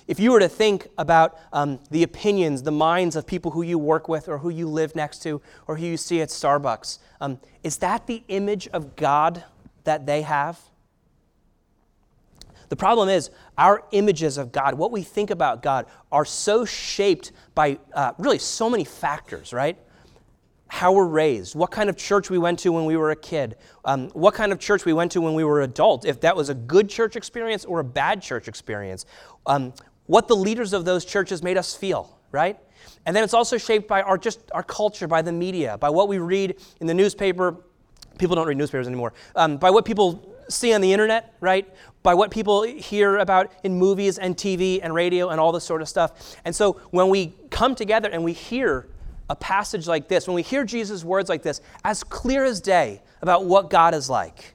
If 0.06 0.18
you 0.18 0.32
were 0.32 0.40
to 0.40 0.48
think 0.48 0.88
about 0.98 1.38
um, 1.52 1.78
the 1.90 2.02
opinions, 2.02 2.62
the 2.62 2.72
minds 2.72 3.14
of 3.16 3.26
people 3.26 3.50
who 3.50 3.62
you 3.62 3.78
work 3.78 4.08
with 4.08 4.28
or 4.28 4.38
who 4.38 4.48
you 4.48 4.68
live 4.68 4.96
next 4.96 5.22
to 5.22 5.40
or 5.66 5.76
who 5.76 5.86
you 5.86 5.96
see 5.96 6.20
at 6.20 6.28
Starbucks, 6.28 6.98
um, 7.20 7.38
is 7.62 7.78
that 7.78 8.06
the 8.06 8.22
image 8.28 8.68
of 8.68 8.96
God 8.96 9.44
that 9.84 10.06
they 10.06 10.22
have? 10.22 10.58
The 12.68 12.76
problem 12.76 13.10
is, 13.10 13.30
our 13.58 13.84
images 13.92 14.38
of 14.38 14.50
God, 14.50 14.74
what 14.74 14.90
we 14.90 15.02
think 15.02 15.30
about 15.30 15.62
God, 15.62 15.84
are 16.10 16.24
so 16.24 16.64
shaped 16.64 17.30
by 17.54 17.78
uh, 17.92 18.12
really 18.16 18.38
so 18.38 18.70
many 18.70 18.84
factors, 18.84 19.52
right? 19.52 19.76
How 20.72 20.90
we're 20.90 21.04
raised, 21.04 21.54
what 21.54 21.70
kind 21.70 21.90
of 21.90 21.98
church 21.98 22.30
we 22.30 22.38
went 22.38 22.58
to 22.58 22.72
when 22.72 22.86
we 22.86 22.96
were 22.96 23.10
a 23.10 23.16
kid, 23.16 23.56
um, 23.84 24.08
what 24.14 24.32
kind 24.32 24.52
of 24.52 24.58
church 24.58 24.86
we 24.86 24.94
went 24.94 25.12
to 25.12 25.20
when 25.20 25.34
we 25.34 25.44
were 25.44 25.60
adult, 25.60 26.06
if 26.06 26.18
that 26.18 26.34
was 26.34 26.48
a 26.48 26.54
good 26.54 26.88
church 26.88 27.14
experience 27.14 27.66
or 27.66 27.80
a 27.80 27.84
bad 27.84 28.22
church 28.22 28.48
experience, 28.48 29.04
um, 29.44 29.74
what 30.06 30.28
the 30.28 30.34
leaders 30.34 30.72
of 30.72 30.86
those 30.86 31.04
churches 31.04 31.42
made 31.42 31.58
us 31.58 31.74
feel, 31.74 32.18
right? 32.30 32.58
And 33.04 33.14
then 33.14 33.22
it's 33.22 33.34
also 33.34 33.58
shaped 33.58 33.86
by 33.86 34.00
our 34.00 34.16
just 34.16 34.40
our 34.52 34.62
culture, 34.62 35.06
by 35.06 35.20
the 35.20 35.30
media, 35.30 35.76
by 35.76 35.90
what 35.90 36.08
we 36.08 36.16
read 36.16 36.56
in 36.80 36.86
the 36.86 36.94
newspaper. 36.94 37.54
People 38.16 38.34
don't 38.34 38.48
read 38.48 38.56
newspapers 38.56 38.86
anymore. 38.86 39.12
Um, 39.36 39.58
by 39.58 39.68
what 39.68 39.84
people 39.84 40.34
see 40.48 40.72
on 40.72 40.80
the 40.80 40.90
internet, 40.90 41.34
right? 41.40 41.68
By 42.02 42.14
what 42.14 42.30
people 42.30 42.62
hear 42.62 43.18
about 43.18 43.52
in 43.62 43.78
movies 43.78 44.16
and 44.16 44.38
TV 44.38 44.80
and 44.82 44.94
radio 44.94 45.28
and 45.28 45.38
all 45.38 45.52
this 45.52 45.64
sort 45.64 45.82
of 45.82 45.88
stuff. 45.90 46.34
And 46.46 46.56
so 46.56 46.80
when 46.92 47.10
we 47.10 47.34
come 47.50 47.74
together 47.74 48.08
and 48.08 48.24
we 48.24 48.32
hear 48.32 48.88
a 49.32 49.36
passage 49.36 49.88
like 49.88 50.08
this, 50.08 50.26
when 50.26 50.34
we 50.34 50.42
hear 50.42 50.62
Jesus' 50.62 51.02
words 51.04 51.30
like 51.30 51.42
this, 51.42 51.62
as 51.84 52.04
clear 52.04 52.44
as 52.44 52.60
day 52.60 53.00
about 53.22 53.46
what 53.46 53.70
God 53.70 53.94
is 53.94 54.10
like, 54.10 54.54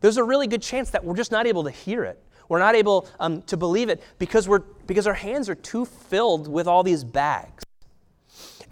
there's 0.00 0.16
a 0.16 0.24
really 0.24 0.48
good 0.48 0.62
chance 0.62 0.90
that 0.90 1.04
we're 1.04 1.14
just 1.14 1.30
not 1.30 1.46
able 1.46 1.62
to 1.62 1.70
hear 1.70 2.02
it. 2.02 2.20
We're 2.48 2.58
not 2.58 2.74
able 2.74 3.08
um, 3.20 3.42
to 3.42 3.56
believe 3.56 3.88
it 3.88 4.02
because, 4.18 4.48
we're, 4.48 4.58
because 4.58 5.06
our 5.06 5.14
hands 5.14 5.48
are 5.48 5.54
too 5.54 5.84
filled 5.84 6.48
with 6.48 6.66
all 6.66 6.82
these 6.82 7.04
bags. 7.04 7.62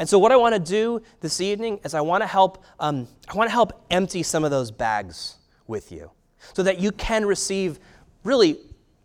And 0.01 0.09
so, 0.09 0.19
what 0.19 0.33
I 0.33 0.37
want 0.37 0.57
to 0.57 0.61
do 0.61 1.01
this 1.21 1.41
evening 1.41 1.79
is 1.85 1.95
I 1.95 2.01
want 2.01 2.23
to 2.23 2.27
help. 2.27 2.65
Um, 2.81 3.07
I 3.29 3.37
want 3.37 3.49
to 3.49 3.53
help 3.53 3.85
empty 3.91 4.25
some 4.25 4.43
of 4.43 4.51
those 4.51 4.73
bags 4.73 5.37
with 5.69 5.93
you 5.93 6.11
so 6.55 6.65
that 6.65 6.81
you 6.81 6.91
can 6.91 7.25
receive 7.25 7.79
really 8.25 8.59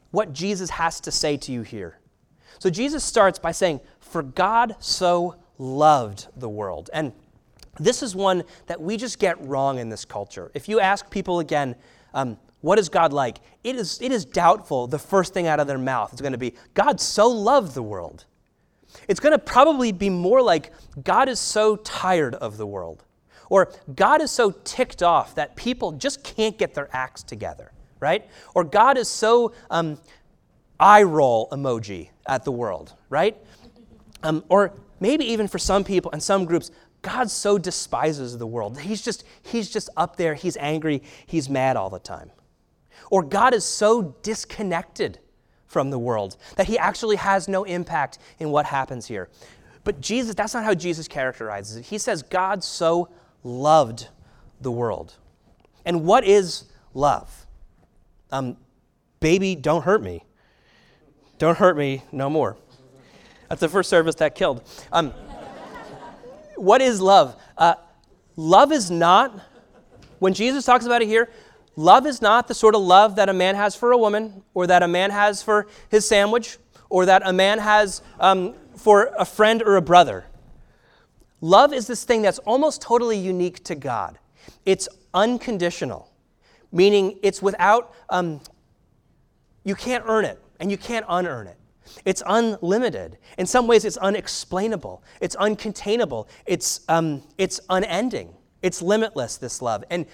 what 0.10 0.34
Jesus 0.34 0.72
has 0.72 1.00
to 1.02 1.12
say 1.12 1.38
to 1.38 1.52
you 1.52 1.62
here. 1.62 2.00
So 2.58 2.72
Jesus 2.72 3.04
starts 3.04 3.38
by 3.38 3.52
saying, 3.52 3.82
For 4.00 4.24
God 4.24 4.78
so 4.80 5.36
loved 5.58 6.28
the 6.36 6.50
world. 6.50 6.90
And 6.94 7.14
this 7.80 8.02
is 8.02 8.16
one 8.16 8.44
that 8.68 8.82
we 8.82 8.98
just 8.98 9.20
get 9.20 9.40
wrong 9.46 9.80
in 9.80 9.90
this 9.90 10.06
culture. 10.06 10.52
If 10.54 10.68
you 10.68 10.80
ask 10.80 11.10
people 11.10 11.40
again, 11.40 11.76
um, 12.14 12.38
what 12.62 12.80
is 12.80 12.90
God 12.90 13.14
like? 13.14 13.38
It 13.64 13.76
is, 13.76 14.02
it 14.02 14.12
is 14.12 14.26
doubtful 14.26 14.88
the 14.88 15.00
first 15.00 15.34
thing 15.34 15.48
out 15.48 15.60
of 15.60 15.68
their 15.68 15.78
mouth 15.78 16.14
is 16.14 16.22
going 16.22 16.32
to 16.32 16.38
be, 16.38 16.54
God 16.74 17.00
so 17.00 17.28
loved 17.28 17.76
the 17.76 17.84
world. 17.84 18.26
It's 19.08 19.20
going 19.20 19.34
to 19.34 19.40
probably 19.40 19.92
be 19.92 20.10
more 20.10 20.42
like, 20.42 20.74
God 21.04 21.30
is 21.30 21.40
so 21.40 21.76
tired 21.78 22.36
of 22.36 22.58
the 22.58 22.66
world. 22.66 23.04
Or 23.50 23.72
God 23.96 24.22
is 24.22 24.32
so 24.32 24.52
ticked 24.52 25.04
off 25.04 25.36
that 25.36 25.56
people 25.56 25.94
just 25.94 26.24
can't 26.24 26.58
get 26.58 26.74
their 26.74 26.90
acts 26.92 27.24
together, 27.24 27.72
right? 28.00 28.28
Or 28.56 28.64
God 28.64 28.98
is 28.98 29.08
so 29.08 29.54
um, 29.70 30.00
eye 30.80 31.04
roll 31.04 31.48
emoji 31.52 32.10
at 32.28 32.44
the 32.44 32.52
world, 32.52 32.94
right? 33.10 33.38
Um, 34.24 34.44
or 34.50 34.74
maybe 35.00 35.26
even 35.26 35.48
for 35.48 35.58
some 35.58 35.84
people 35.84 36.12
and 36.12 36.22
some 36.22 36.46
groups, 36.46 36.72
God 37.02 37.30
so 37.30 37.58
despises 37.58 38.38
the 38.38 38.48
world. 38.48 38.80
He's 38.80 39.02
just, 39.02 39.24
he's 39.44 39.70
just 39.70 39.90
up 39.96 40.16
there, 40.16 40.34
he's 40.34 40.58
angry, 40.58 41.04
he's 41.26 41.50
mad 41.50 41.78
all 41.78 41.90
the 41.90 42.00
time. 42.00 42.32
Or 43.10 43.24
God 43.24 43.54
is 43.54 43.64
so 43.64 44.16
disconnected 44.24 45.20
from 45.66 45.90
the 45.90 46.00
world 46.00 46.38
that 46.56 46.68
he 46.68 46.78
actually 46.78 47.18
has 47.18 47.48
no 47.48 47.64
impact 47.64 48.20
in 48.40 48.50
what 48.50 48.66
happens 48.66 49.06
here. 49.06 49.30
But 49.84 50.02
Jesus, 50.02 50.36
that's 50.36 50.54
not 50.54 50.64
how 50.64 50.74
Jesus 50.74 51.08
characterizes 51.08 51.78
it. 51.78 51.86
He 51.86 51.98
says, 51.98 52.24
God 52.24 52.64
so 52.64 53.10
loved 53.44 54.10
the 54.60 54.72
world. 54.72 55.16
And 55.86 56.04
what 56.04 56.26
is 56.26 56.66
love? 56.94 57.46
Um, 58.32 58.58
baby, 59.20 59.56
don't 59.56 59.84
hurt 59.84 60.02
me. 60.02 60.26
Don't 61.38 61.58
hurt 61.58 61.78
me 61.78 62.04
no 62.12 62.30
more. 62.30 62.58
That's 63.50 63.62
the 63.62 63.70
first 63.70 63.90
service 63.90 64.16
that 64.16 64.36
killed. 64.36 64.62
Um, 64.92 65.12
what 66.56 66.82
is 66.82 67.02
love? 67.02 67.36
Uh, 67.58 67.76
love 68.36 68.72
is 68.72 68.92
not, 68.92 69.40
when 70.20 70.34
Jesus 70.34 70.66
talks 70.66 70.86
about 70.86 71.02
it 71.02 71.08
here, 71.08 71.30
love 71.76 72.06
is 72.06 72.22
not 72.22 72.48
the 72.48 72.54
sort 72.54 72.76
of 72.76 72.82
love 72.82 73.16
that 73.16 73.30
a 73.30 73.34
man 73.34 73.56
has 73.56 73.76
for 73.76 73.92
a 73.92 73.98
woman, 73.98 74.44
or 74.54 74.68
that 74.68 74.84
a 74.84 74.88
man 74.88 75.12
has 75.12 75.44
for 75.44 75.68
his 75.90 76.08
sandwich, 76.08 76.58
or 76.90 77.06
that 77.06 77.22
a 77.26 77.34
man 77.34 77.60
has 77.60 78.02
um, 78.20 78.54
for 78.76 79.12
a 79.18 79.26
friend 79.26 79.62
or 79.62 79.76
a 79.76 79.82
brother. 79.82 80.26
Love 81.42 81.74
is 81.74 81.86
this 81.88 82.04
thing 82.04 82.22
that's 82.22 82.40
almost 82.40 82.82
totally 82.82 83.18
unique 83.18 83.64
to 83.66 83.76
God. 83.76 84.18
It's 84.66 84.90
unconditional, 85.14 86.12
meaning 86.72 87.20
it's 87.22 87.42
without, 87.42 87.94
um, 88.10 88.42
you 89.64 89.76
can't 89.76 90.04
earn 90.08 90.26
it 90.26 90.42
and 90.60 90.72
you 90.72 90.78
can't 90.78 91.06
unearn 91.08 91.48
it. 91.48 91.58
It's 92.06 92.24
unlimited. 92.26 93.18
In 93.38 93.46
some 93.46 93.68
ways, 93.68 93.86
it's 93.86 93.98
unexplainable. 93.98 95.04
It's 95.22 95.36
uncontainable. 95.36 96.28
It's, 96.46 96.82
um, 96.90 97.24
it's 97.38 97.60
unending. 97.70 98.34
It's 98.62 98.82
limitless, 98.82 99.38
this 99.38 99.62
love. 99.62 99.84
And 99.90 100.06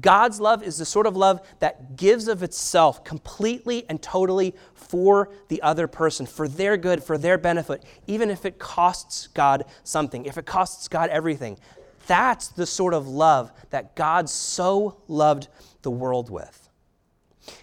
God's 0.00 0.40
love 0.40 0.62
is 0.62 0.78
the 0.78 0.84
sort 0.84 1.06
of 1.06 1.16
love 1.16 1.46
that 1.58 1.96
gives 1.96 2.26
of 2.26 2.42
itself 2.42 3.04
completely 3.04 3.84
and 3.88 4.00
totally 4.00 4.54
for 4.74 5.30
the 5.48 5.60
other 5.62 5.86
person, 5.86 6.26
for 6.26 6.48
their 6.48 6.76
good, 6.76 7.04
for 7.04 7.18
their 7.18 7.36
benefit, 7.36 7.84
even 8.06 8.30
if 8.30 8.46
it 8.46 8.58
costs 8.58 9.26
God 9.28 9.64
something, 9.82 10.24
if 10.24 10.38
it 10.38 10.46
costs 10.46 10.88
God 10.88 11.10
everything. 11.10 11.58
That's 12.06 12.48
the 12.48 12.66
sort 12.66 12.94
of 12.94 13.06
love 13.06 13.52
that 13.70 13.94
God 13.94 14.28
so 14.28 15.02
loved 15.06 15.48
the 15.82 15.90
world 15.90 16.30
with. 16.30 16.63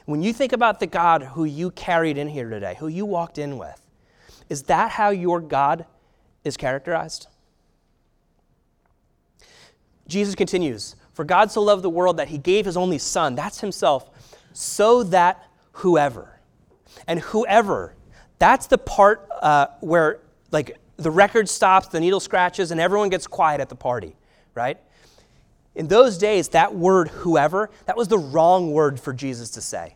When 0.06 0.22
you 0.22 0.34
think 0.34 0.54
about 0.54 0.80
the 0.80 0.88
God 0.88 1.24
who 1.24 1.44
you 1.44 1.72
carried 1.72 2.18
in 2.18 2.28
here 2.28 2.50
today, 2.50 2.76
who 2.80 2.88
you 2.88 3.06
walked 3.06 3.38
in 3.38 3.58
with, 3.58 3.86
is 4.50 4.64
that 4.64 4.92
how 4.92 5.10
your 5.10 5.40
God 5.40 5.86
is 6.44 6.58
characterized? 6.58 7.28
Jesus 10.08 10.36
continues 10.36 10.96
For 11.14 11.24
God 11.24 11.52
so 11.52 11.62
loved 11.62 11.84
the 11.84 11.90
world 11.90 12.18
that 12.18 12.28
he 12.28 12.38
gave 12.38 12.66
his 12.66 12.78
only 12.78 12.98
Son, 12.98 13.36
that's 13.36 13.62
himself, 13.62 14.10
so 14.54 15.04
that 15.04 15.46
whoever, 15.74 16.40
and 17.08 17.20
whoever, 17.20 17.96
that's 18.40 18.68
the 18.68 18.78
part 18.78 19.28
uh, 19.42 19.68
where, 19.80 20.20
like, 20.52 20.78
the 20.98 21.12
record 21.12 21.48
stops, 21.48 21.88
the 21.88 22.00
needle 22.00 22.20
scratches, 22.20 22.72
and 22.72 22.80
everyone 22.80 23.10
gets 23.10 23.26
quiet 23.28 23.62
at 23.62 23.70
the 23.70 23.76
party, 23.76 24.16
right? 24.54 24.78
In 25.76 25.88
those 25.88 26.18
days, 26.18 26.50
that 26.50 26.76
word 26.76 27.10
whoever, 27.10 27.70
that 27.86 27.96
was 27.96 28.08
the 28.08 28.18
wrong 28.18 28.72
word 28.72 29.00
for 29.00 29.14
Jesus 29.14 29.50
to 29.52 29.62
say. 29.62 29.96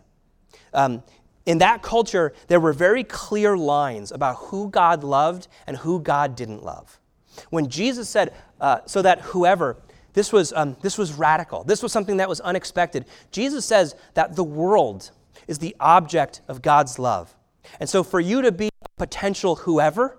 Um, 0.74 1.04
in 1.46 1.60
that 1.60 1.82
culture, 1.82 2.34
there 2.48 2.60
were 2.60 2.74
very 2.74 3.04
clear 3.04 3.58
lines 3.58 4.12
about 4.12 4.36
who 4.36 4.70
God 4.70 5.04
loved 5.04 5.48
and 5.68 5.78
who 5.78 6.00
God 6.00 6.36
didn't 6.36 6.64
love. 6.64 7.00
When 7.50 7.70
Jesus 7.70 8.10
said, 8.10 8.34
uh, 8.60 8.80
so 8.86 9.02
that 9.02 9.22
whoever, 9.22 9.78
this 10.14 10.32
was, 10.32 10.54
um, 10.54 10.78
this 10.82 10.98
was 10.98 11.14
radical. 11.14 11.64
This 11.64 11.84
was 11.84 11.92
something 11.92 12.18
that 12.18 12.30
was 12.30 12.40
unexpected. 12.40 13.06
Jesus 13.32 13.66
says 13.66 13.96
that 14.14 14.36
the 14.36 14.44
world 14.44 15.12
is 15.48 15.60
the 15.60 15.76
object 15.80 16.42
of 16.48 16.62
God's 16.62 16.98
love. 16.98 17.36
And 17.80 17.90
so 17.90 18.04
for 18.04 18.20
you 18.20 18.42
to 18.42 18.52
be 18.52 18.70
a 18.82 18.90
potential 18.98 19.58
whoever, 19.58 20.18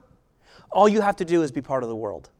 all 0.70 0.88
you 0.88 1.00
have 1.00 1.16
to 1.16 1.24
do 1.24 1.42
is 1.42 1.50
be 1.50 1.62
part 1.62 1.82
of 1.82 1.88
the 1.88 1.96
world. 1.96 2.30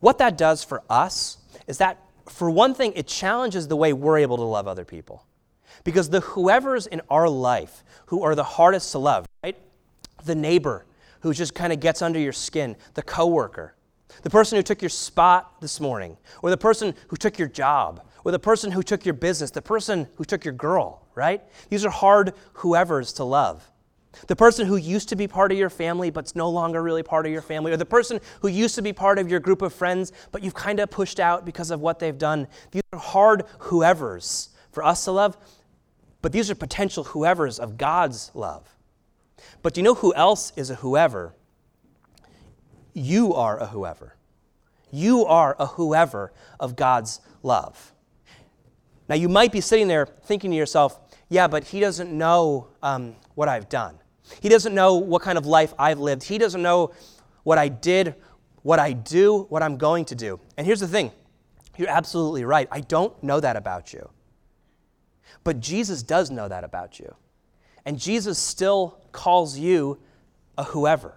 What 0.00 0.18
that 0.18 0.38
does 0.38 0.64
for 0.64 0.82
us 0.88 1.37
is 1.66 1.78
that, 1.78 1.98
for 2.28 2.50
one 2.50 2.74
thing, 2.74 2.92
it 2.94 3.06
challenges 3.06 3.68
the 3.68 3.76
way 3.76 3.92
we're 3.92 4.18
able 4.18 4.36
to 4.36 4.42
love 4.42 4.68
other 4.68 4.84
people. 4.84 5.24
Because 5.84 6.10
the 6.10 6.20
whoever's 6.20 6.86
in 6.86 7.00
our 7.08 7.28
life 7.28 7.84
who 8.06 8.22
are 8.22 8.34
the 8.34 8.44
hardest 8.44 8.92
to 8.92 8.98
love, 8.98 9.26
right? 9.42 9.56
The 10.24 10.34
neighbor 10.34 10.86
who 11.20 11.32
just 11.32 11.54
kind 11.54 11.72
of 11.72 11.80
gets 11.80 12.02
under 12.02 12.18
your 12.18 12.32
skin, 12.32 12.76
the 12.94 13.02
coworker, 13.02 13.74
the 14.22 14.30
person 14.30 14.56
who 14.56 14.62
took 14.62 14.82
your 14.82 14.88
spot 14.88 15.60
this 15.60 15.80
morning, 15.80 16.16
or 16.42 16.50
the 16.50 16.56
person 16.56 16.94
who 17.08 17.16
took 17.16 17.38
your 17.38 17.48
job, 17.48 18.02
or 18.24 18.32
the 18.32 18.38
person 18.38 18.72
who 18.72 18.82
took 18.82 19.04
your 19.04 19.14
business, 19.14 19.50
the 19.50 19.62
person 19.62 20.08
who 20.16 20.24
took 20.24 20.44
your 20.44 20.54
girl, 20.54 21.06
right? 21.14 21.42
These 21.70 21.84
are 21.84 21.90
hard 21.90 22.34
whoever's 22.54 23.12
to 23.14 23.24
love. 23.24 23.70
The 24.26 24.36
person 24.36 24.66
who 24.66 24.76
used 24.76 25.08
to 25.10 25.16
be 25.16 25.28
part 25.28 25.52
of 25.52 25.58
your 25.58 25.70
family 25.70 26.10
but's 26.10 26.34
no 26.34 26.48
longer 26.48 26.82
really 26.82 27.02
part 27.02 27.26
of 27.26 27.32
your 27.32 27.42
family, 27.42 27.72
or 27.72 27.76
the 27.76 27.84
person 27.84 28.20
who 28.40 28.48
used 28.48 28.74
to 28.76 28.82
be 28.82 28.92
part 28.92 29.18
of 29.18 29.30
your 29.30 29.40
group 29.40 29.62
of 29.62 29.72
friends 29.72 30.12
but 30.32 30.42
you've 30.42 30.54
kind 30.54 30.80
of 30.80 30.90
pushed 30.90 31.20
out 31.20 31.44
because 31.44 31.70
of 31.70 31.80
what 31.80 31.98
they've 31.98 32.18
done. 32.18 32.48
These 32.70 32.82
are 32.92 32.98
hard 32.98 33.44
whoever's 33.58 34.50
for 34.72 34.82
us 34.82 35.04
to 35.04 35.12
love, 35.12 35.36
but 36.22 36.32
these 36.32 36.50
are 36.50 36.54
potential 36.54 37.04
whoever's 37.04 37.58
of 37.58 37.76
God's 37.76 38.30
love. 38.34 38.74
But 39.62 39.74
do 39.74 39.80
you 39.80 39.84
know 39.84 39.94
who 39.94 40.14
else 40.14 40.52
is 40.56 40.70
a 40.70 40.76
whoever? 40.76 41.34
You 42.92 43.34
are 43.34 43.58
a 43.58 43.66
whoever. 43.66 44.16
You 44.90 45.24
are 45.26 45.54
a 45.58 45.66
whoever 45.66 46.32
of 46.58 46.76
God's 46.76 47.20
love. 47.42 47.92
Now, 49.08 49.14
you 49.14 49.28
might 49.28 49.52
be 49.52 49.60
sitting 49.60 49.88
there 49.88 50.06
thinking 50.06 50.50
to 50.50 50.56
yourself, 50.56 50.98
yeah, 51.28 51.46
but 51.46 51.64
he 51.64 51.80
doesn't 51.80 52.10
know 52.10 52.68
um, 52.82 53.16
what 53.38 53.48
I've 53.48 53.68
done. 53.68 53.96
He 54.40 54.48
doesn't 54.48 54.74
know 54.74 54.96
what 54.96 55.22
kind 55.22 55.38
of 55.38 55.46
life 55.46 55.72
I've 55.78 56.00
lived. 56.00 56.24
He 56.24 56.38
doesn't 56.38 56.60
know 56.60 56.90
what 57.44 57.56
I 57.56 57.68
did, 57.68 58.16
what 58.62 58.80
I 58.80 58.92
do, 58.92 59.46
what 59.48 59.62
I'm 59.62 59.76
going 59.76 60.06
to 60.06 60.16
do. 60.16 60.40
And 60.56 60.66
here's 60.66 60.80
the 60.80 60.88
thing 60.88 61.12
you're 61.76 61.88
absolutely 61.88 62.44
right. 62.44 62.66
I 62.72 62.80
don't 62.80 63.22
know 63.22 63.38
that 63.38 63.54
about 63.54 63.92
you. 63.92 64.10
But 65.44 65.60
Jesus 65.60 66.02
does 66.02 66.32
know 66.32 66.48
that 66.48 66.64
about 66.64 66.98
you. 66.98 67.14
And 67.86 67.96
Jesus 67.96 68.40
still 68.40 69.00
calls 69.12 69.56
you 69.56 70.00
a 70.58 70.64
whoever. 70.64 71.14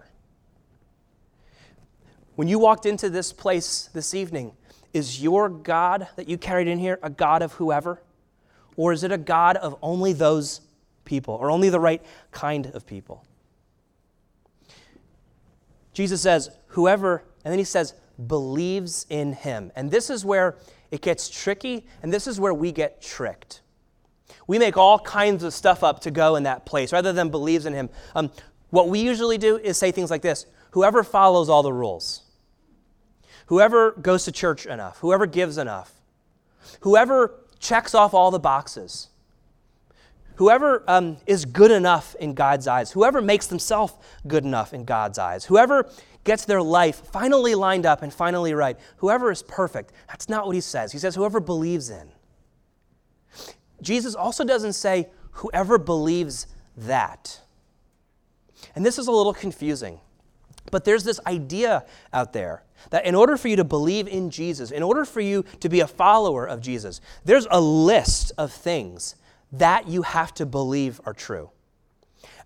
When 2.36 2.46
you 2.46 2.60
walked 2.60 2.86
into 2.86 3.10
this 3.10 3.32
place 3.32 3.90
this 3.92 4.14
evening, 4.14 4.52
is 4.92 5.20
your 5.20 5.48
God 5.48 6.06
that 6.14 6.28
you 6.28 6.38
carried 6.38 6.68
in 6.68 6.78
here 6.78 7.00
a 7.02 7.10
God 7.10 7.42
of 7.42 7.54
whoever? 7.54 8.00
Or 8.76 8.92
is 8.92 9.02
it 9.02 9.10
a 9.10 9.18
God 9.18 9.56
of 9.56 9.76
only 9.82 10.12
those 10.12 10.60
people, 11.04 11.34
or 11.34 11.50
only 11.50 11.68
the 11.68 11.80
right 11.80 12.02
kind 12.30 12.66
of 12.66 12.86
people? 12.86 13.24
Jesus 15.92 16.22
says, 16.22 16.50
whoever, 16.68 17.24
and 17.44 17.52
then 17.52 17.58
he 17.58 17.64
says, 17.64 17.94
believes 18.26 19.06
in 19.08 19.32
him. 19.32 19.72
And 19.76 19.90
this 19.90 20.10
is 20.10 20.24
where 20.24 20.56
it 20.90 21.02
gets 21.02 21.28
tricky, 21.28 21.86
and 22.02 22.12
this 22.12 22.26
is 22.26 22.38
where 22.38 22.54
we 22.54 22.72
get 22.72 23.00
tricked. 23.00 23.62
We 24.46 24.58
make 24.58 24.76
all 24.76 24.98
kinds 24.98 25.42
of 25.42 25.54
stuff 25.54 25.82
up 25.82 26.00
to 26.00 26.10
go 26.10 26.36
in 26.36 26.42
that 26.44 26.66
place 26.66 26.92
rather 26.92 27.12
than 27.12 27.30
believes 27.30 27.66
in 27.66 27.72
him. 27.72 27.90
Um, 28.14 28.30
what 28.70 28.88
we 28.88 29.00
usually 29.00 29.38
do 29.38 29.56
is 29.56 29.76
say 29.76 29.92
things 29.92 30.10
like 30.10 30.22
this 30.22 30.46
whoever 30.70 31.04
follows 31.04 31.48
all 31.48 31.62
the 31.62 31.72
rules, 31.72 32.22
whoever 33.46 33.92
goes 33.92 34.24
to 34.24 34.32
church 34.32 34.66
enough, 34.66 34.98
whoever 34.98 35.26
gives 35.26 35.58
enough, 35.58 35.92
whoever 36.80 37.34
checks 37.58 37.94
off 37.94 38.14
all 38.14 38.30
the 38.30 38.38
boxes, 38.38 39.08
whoever 40.36 40.82
um, 40.88 41.16
is 41.26 41.44
good 41.44 41.70
enough 41.70 42.14
in 42.16 42.34
God's 42.34 42.66
eyes, 42.66 42.90
whoever 42.90 43.20
makes 43.20 43.46
themselves 43.46 43.94
good 44.26 44.44
enough 44.44 44.72
in 44.72 44.84
God's 44.84 45.18
eyes, 45.18 45.44
whoever 45.44 45.90
gets 46.24 46.44
their 46.44 46.62
life 46.62 47.02
finally 47.12 47.54
lined 47.54 47.86
up 47.86 48.02
and 48.02 48.12
finally 48.12 48.54
right, 48.54 48.78
whoever 48.98 49.30
is 49.30 49.42
perfect. 49.42 49.92
That's 50.08 50.28
not 50.28 50.46
what 50.46 50.54
he 50.54 50.60
says. 50.60 50.92
He 50.92 50.98
says, 50.98 51.14
whoever 51.14 51.40
believes 51.40 51.90
in. 51.90 52.10
Jesus 53.80 54.14
also 54.14 54.44
doesn't 54.44 54.74
say, 54.74 55.08
whoever 55.32 55.78
believes 55.78 56.46
that. 56.76 57.40
And 58.74 58.86
this 58.86 58.98
is 58.98 59.08
a 59.08 59.12
little 59.12 59.34
confusing. 59.34 59.98
But 60.70 60.84
there's 60.84 61.02
this 61.02 61.18
idea 61.26 61.84
out 62.12 62.32
there 62.32 62.62
that 62.90 63.04
in 63.04 63.14
order 63.14 63.36
for 63.36 63.48
you 63.48 63.56
to 63.56 63.64
believe 63.64 64.06
in 64.06 64.30
Jesus, 64.30 64.70
in 64.70 64.82
order 64.82 65.04
for 65.04 65.20
you 65.20 65.44
to 65.60 65.68
be 65.68 65.80
a 65.80 65.86
follower 65.86 66.46
of 66.46 66.60
Jesus, 66.60 67.00
there's 67.24 67.46
a 67.50 67.60
list 67.60 68.32
of 68.38 68.52
things 68.52 69.16
that 69.52 69.88
you 69.88 70.02
have 70.02 70.32
to 70.34 70.46
believe 70.46 71.00
are 71.04 71.12
true. 71.12 71.50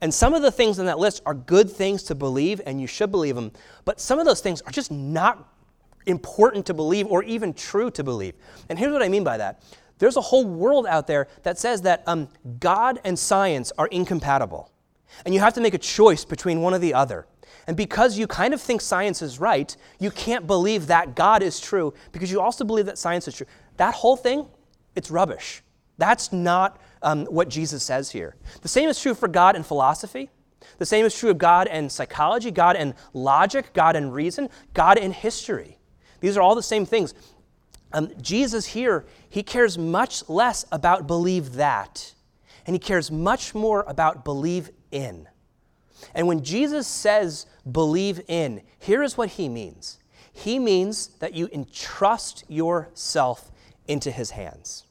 And 0.01 0.13
some 0.13 0.35
of 0.35 0.43
the 0.43 0.51
things 0.51 0.79
on 0.79 0.87
that 0.87 0.99
list 0.99 1.23
are 1.25 1.35
good 1.35 1.71
things 1.71 2.03
to 2.05 2.15
believe, 2.15 2.61
and 2.67 2.81
you 2.81 2.87
should 2.87 3.11
believe 3.11 3.35
them, 3.35 3.53
but 3.85 4.01
some 4.01 4.19
of 4.19 4.27
those 4.27 4.41
things 4.41 4.61
are 4.63 4.71
just 4.73 4.91
not 4.91 5.49
important 6.07 6.67
to 6.67 6.75
believe 6.75 7.07
or 7.07 7.23
even 7.25 7.53
true 7.53 7.91
to 7.91 8.05
believe. 8.05 8.35
And 8.69 8.79
here's 8.79 8.93
what 8.93 9.03
I 9.03 9.09
mean 9.09 9.25
by 9.25 9.39
that 9.39 9.63
there's 9.99 10.17
a 10.17 10.21
whole 10.21 10.45
world 10.45 10.87
out 10.87 11.07
there 11.07 11.27
that 11.43 11.59
says 11.59 11.83
that 11.83 12.03
um, 12.07 12.29
God 12.61 13.01
and 13.05 13.19
science 13.19 13.73
are 13.79 13.87
incompatible, 13.87 14.71
and 15.25 15.35
you 15.35 15.41
have 15.41 15.55
to 15.55 15.61
make 15.61 15.75
a 15.75 15.79
choice 15.79 16.25
between 16.25 16.61
one 16.61 16.75
or 16.75 16.79
the 16.79 16.95
other. 16.95 17.27
And 17.67 17.77
because 17.77 18.19
you 18.19 18.27
kind 18.27 18.55
of 18.55 18.61
think 18.61 18.81
science 18.81 19.23
is 19.23 19.41
right, 19.41 19.75
you 19.99 20.11
can't 20.11 20.47
believe 20.47 20.87
that 20.89 21.17
God 21.17 21.43
is 21.43 21.59
true 21.59 21.95
because 22.13 22.31
you 22.31 22.41
also 22.41 22.65
believe 22.65 22.87
that 22.87 22.99
science 22.99 23.27
is 23.27 23.37
true. 23.37 23.47
That 23.77 23.95
whole 23.95 24.17
thing, 24.17 24.47
it's 24.95 25.11
rubbish. 25.11 25.63
That's 25.99 26.33
not 26.33 26.81
um, 27.03 27.27
what 27.27 27.49
Jesus 27.49 27.83
says 27.83 28.11
here. 28.11 28.37
The 28.63 28.69
same 28.69 28.89
is 28.89 29.01
true 29.01 29.15
for 29.15 29.29
God 29.29 29.57
and 29.57 29.65
philosophy. 29.65 30.31
The 30.79 30.87
same 30.87 31.05
is 31.05 31.17
true 31.17 31.31
of 31.31 31.39
God 31.39 31.69
and 31.69 31.91
psychology, 31.91 32.51
God 32.51 32.77
and 32.77 32.95
logic, 33.13 33.73
God 33.73 33.97
and 33.97 34.13
reason, 34.13 34.49
God 34.75 34.99
and 34.99 35.13
history. 35.13 35.79
These 36.21 36.37
are 36.37 36.43
all 36.43 36.55
the 36.55 36.63
same 36.63 36.87
things. 36.87 37.15
Um, 37.93 38.11
Jesus 38.21 38.67
here, 38.67 39.05
he 39.29 39.43
cares 39.43 39.79
much 39.79 40.29
less 40.29 40.65
about 40.73 41.07
believe 41.07 41.55
that, 41.55 42.15
and 42.67 42.75
he 42.75 42.81
cares 42.81 43.11
much 43.11 43.55
more 43.55 43.85
about 43.87 44.25
believe 44.25 44.71
in. 44.91 45.29
And 46.15 46.27
when 46.27 46.43
Jesus 46.43 46.87
says 46.87 47.47
believe 47.71 48.21
in, 48.29 48.63
here 48.79 49.03
is 49.03 49.17
what 49.17 49.31
he 49.31 49.49
means 49.49 49.99
he 50.37 50.59
means 50.59 51.09
that 51.21 51.33
you 51.33 51.49
entrust 51.51 52.45
yourself 52.47 53.51
into 53.89 54.11
his 54.11 54.33
hands. 54.33 54.85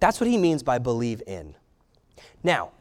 That's 0.00 0.20
what 0.20 0.28
he 0.28 0.36
means 0.36 0.62
by 0.62 0.78
believe 0.78 1.22
in. 1.26 1.54
Now, 2.42 2.72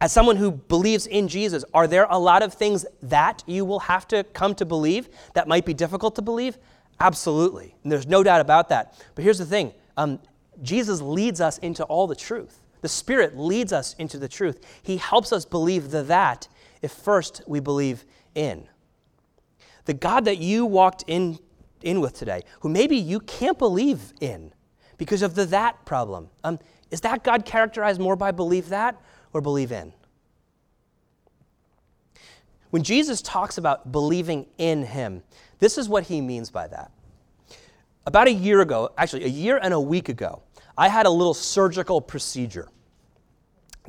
as 0.00 0.12
someone 0.12 0.36
who 0.36 0.50
believes 0.50 1.06
in 1.06 1.28
Jesus, 1.28 1.64
are 1.72 1.86
there 1.86 2.06
a 2.10 2.18
lot 2.18 2.42
of 2.42 2.52
things 2.52 2.84
that 3.02 3.44
you 3.46 3.64
will 3.64 3.80
have 3.80 4.08
to 4.08 4.24
come 4.24 4.54
to 4.56 4.64
believe 4.64 5.08
that 5.34 5.46
might 5.46 5.64
be 5.64 5.74
difficult 5.74 6.16
to 6.16 6.22
believe? 6.22 6.58
Absolutely. 6.98 7.76
And 7.82 7.92
there's 7.92 8.06
no 8.06 8.22
doubt 8.22 8.40
about 8.40 8.68
that. 8.70 9.00
But 9.14 9.24
here's 9.24 9.38
the 9.38 9.46
thing 9.46 9.72
um, 9.96 10.20
Jesus 10.60 11.00
leads 11.00 11.40
us 11.40 11.58
into 11.58 11.84
all 11.84 12.06
the 12.06 12.16
truth. 12.16 12.60
The 12.80 12.88
Spirit 12.88 13.38
leads 13.38 13.72
us 13.72 13.94
into 13.94 14.18
the 14.18 14.28
truth. 14.28 14.60
He 14.82 14.96
helps 14.96 15.32
us 15.32 15.44
believe 15.44 15.90
the 15.90 16.02
that 16.02 16.48
if 16.82 16.90
first 16.90 17.42
we 17.46 17.60
believe 17.60 18.04
in. 18.34 18.68
The 19.84 19.94
God 19.94 20.24
that 20.24 20.38
you 20.38 20.66
walked 20.66 21.04
in, 21.06 21.38
in 21.80 22.00
with 22.00 22.14
today, 22.14 22.42
who 22.60 22.68
maybe 22.68 22.96
you 22.96 23.20
can't 23.20 23.58
believe 23.58 24.12
in, 24.20 24.52
because 25.02 25.22
of 25.22 25.34
the 25.34 25.44
that 25.46 25.84
problem. 25.84 26.28
Um, 26.44 26.60
is 26.92 27.00
that 27.00 27.24
God 27.24 27.44
characterized 27.44 28.00
more 28.00 28.14
by 28.14 28.30
believe 28.30 28.68
that 28.68 28.94
or 29.32 29.40
believe 29.40 29.72
in? 29.72 29.92
When 32.70 32.84
Jesus 32.84 33.20
talks 33.20 33.58
about 33.58 33.90
believing 33.90 34.46
in 34.58 34.84
Him, 34.84 35.24
this 35.58 35.76
is 35.76 35.88
what 35.88 36.04
He 36.04 36.20
means 36.20 36.50
by 36.50 36.68
that. 36.68 36.92
About 38.06 38.28
a 38.28 38.32
year 38.32 38.60
ago, 38.60 38.92
actually, 38.96 39.24
a 39.24 39.28
year 39.28 39.58
and 39.60 39.74
a 39.74 39.80
week 39.80 40.08
ago, 40.08 40.40
I 40.78 40.86
had 40.86 41.06
a 41.06 41.10
little 41.10 41.34
surgical 41.34 42.00
procedure. 42.00 42.68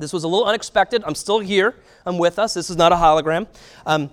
This 0.00 0.12
was 0.12 0.24
a 0.24 0.28
little 0.28 0.46
unexpected. 0.46 1.04
I'm 1.06 1.14
still 1.14 1.38
here. 1.38 1.76
I'm 2.04 2.18
with 2.18 2.40
us. 2.40 2.54
This 2.54 2.70
is 2.70 2.76
not 2.76 2.90
a 2.90 2.96
hologram. 2.96 3.46
Um, 3.86 4.10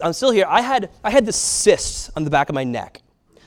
I'm 0.00 0.12
still 0.12 0.32
here. 0.32 0.46
I 0.48 0.62
had, 0.62 0.90
I 1.04 1.10
had 1.10 1.26
this 1.26 1.36
cyst 1.36 2.10
on 2.16 2.24
the 2.24 2.30
back 2.30 2.48
of 2.48 2.56
my 2.56 2.64
neck 2.64 3.03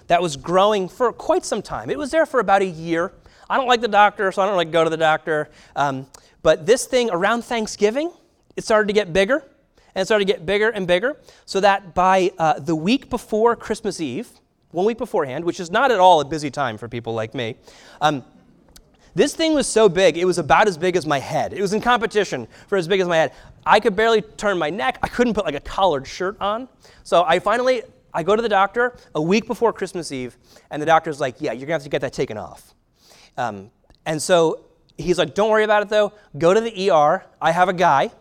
that 0.08 0.22
was 0.22 0.36
growing 0.36 0.89
for 0.89 1.12
quite 1.13 1.46
some 1.46 1.62
time. 1.62 1.89
It 1.89 1.98
was 1.98 2.12
there 2.12 2.26
for 2.26 2.39
about 2.39 2.62
a 2.62 2.65
year. 2.65 3.13
I 3.50 3.58
don't 3.58 3.67
like 3.67 3.82
the 3.82 3.88
doctor, 3.88 4.32
so 4.32 4.41
I 4.41 4.46
don't 4.46 4.58
like 4.58 4.72
go 4.72 4.84
to 4.84 4.89
the 4.89 4.98
doctor. 4.98 5.50
Um, 5.76 6.08
but 6.43 6.65
this 6.65 6.86
thing 6.86 7.10
around 7.12 7.43
Thanksgiving, 7.43 8.12
it 8.56 8.63
started 8.63 8.88
to 8.88 8.93
get 8.93 9.13
bigger, 9.13 9.43
and 9.96 10.02
it 10.02 10.06
started 10.06 10.28
to 10.28 10.34
get 10.34 10.46
bigger 10.46 10.70
and 10.70 10.88
bigger, 10.88 11.17
so 11.46 11.60
that 11.60 11.93
by 11.93 12.32
uh, 12.38 12.60
the 12.60 12.76
week 12.76 13.10
before 13.10 13.56
Christmas 13.56 14.02
Eve, 14.02 14.30
one 14.72 14.86
week 14.86 14.98
beforehand, 14.98 15.46
which 15.46 15.60
is 15.60 15.72
not 15.72 15.91
at 15.91 16.00
all 16.00 16.22
a 16.22 16.26
busy 16.26 16.52
time 16.52 16.78
for 16.78 16.88
people 16.88 17.13
like 17.13 17.34
me, 17.34 17.56
um, 18.02 18.24
this 19.15 19.36
thing 19.36 19.56
was 19.56 19.65
so 19.65 19.89
big, 19.89 20.15
it 20.15 20.26
was 20.26 20.38
about 20.38 20.67
as 20.67 20.78
big 20.78 20.96
as 20.96 21.08
my 21.08 21.17
head. 21.17 21.52
It 21.52 21.62
was 21.62 21.74
in 21.74 21.82
competition 21.82 22.48
for 22.67 22.78
as 22.78 22.88
big 22.88 23.00
as 23.00 23.08
my 23.08 23.15
head. 23.15 23.34
I 23.65 23.80
could 23.80 23.96
barely 23.96 24.22
turn 24.22 24.60
my 24.60 24.70
neck. 24.70 25.00
I 25.02 25.08
couldn't 25.08 25.34
put 25.34 25.43
like 25.43 25.56
a 25.56 25.60
collared 25.60 26.06
shirt 26.06 26.39
on. 26.39 26.70
So 27.04 27.24
I 27.24 27.39
finally 27.39 27.82
I 28.13 28.24
go 28.24 28.36
to 28.36 28.41
the 28.41 28.50
doctor 28.50 28.98
a 29.15 29.22
week 29.22 29.48
before 29.48 29.74
Christmas 29.74 30.12
Eve, 30.12 30.38
and 30.72 30.82
the 30.82 30.86
doctor's 30.86 31.20
like, 31.20 31.41
Yeah, 31.41 31.52
you're 31.52 31.67
to 31.67 31.74
have 31.74 31.84
to 31.84 31.89
get 31.89 32.02
that 32.02 32.13
taken 32.13 32.38
off. 32.38 32.74
Um, 33.38 33.72
and 34.06 34.22
so 34.22 34.65
he's 34.98 35.17
like, 35.17 35.36
Don't 35.36 35.50
worry 35.50 35.63
about 35.63 35.84
it 35.84 35.89
though. 35.89 36.13
Go 36.38 36.54
to 36.54 36.62
the 36.62 36.89
ER. 36.89 37.24
I 37.41 37.52
have 37.52 37.70
a 37.70 37.74
guy, 37.74 38.12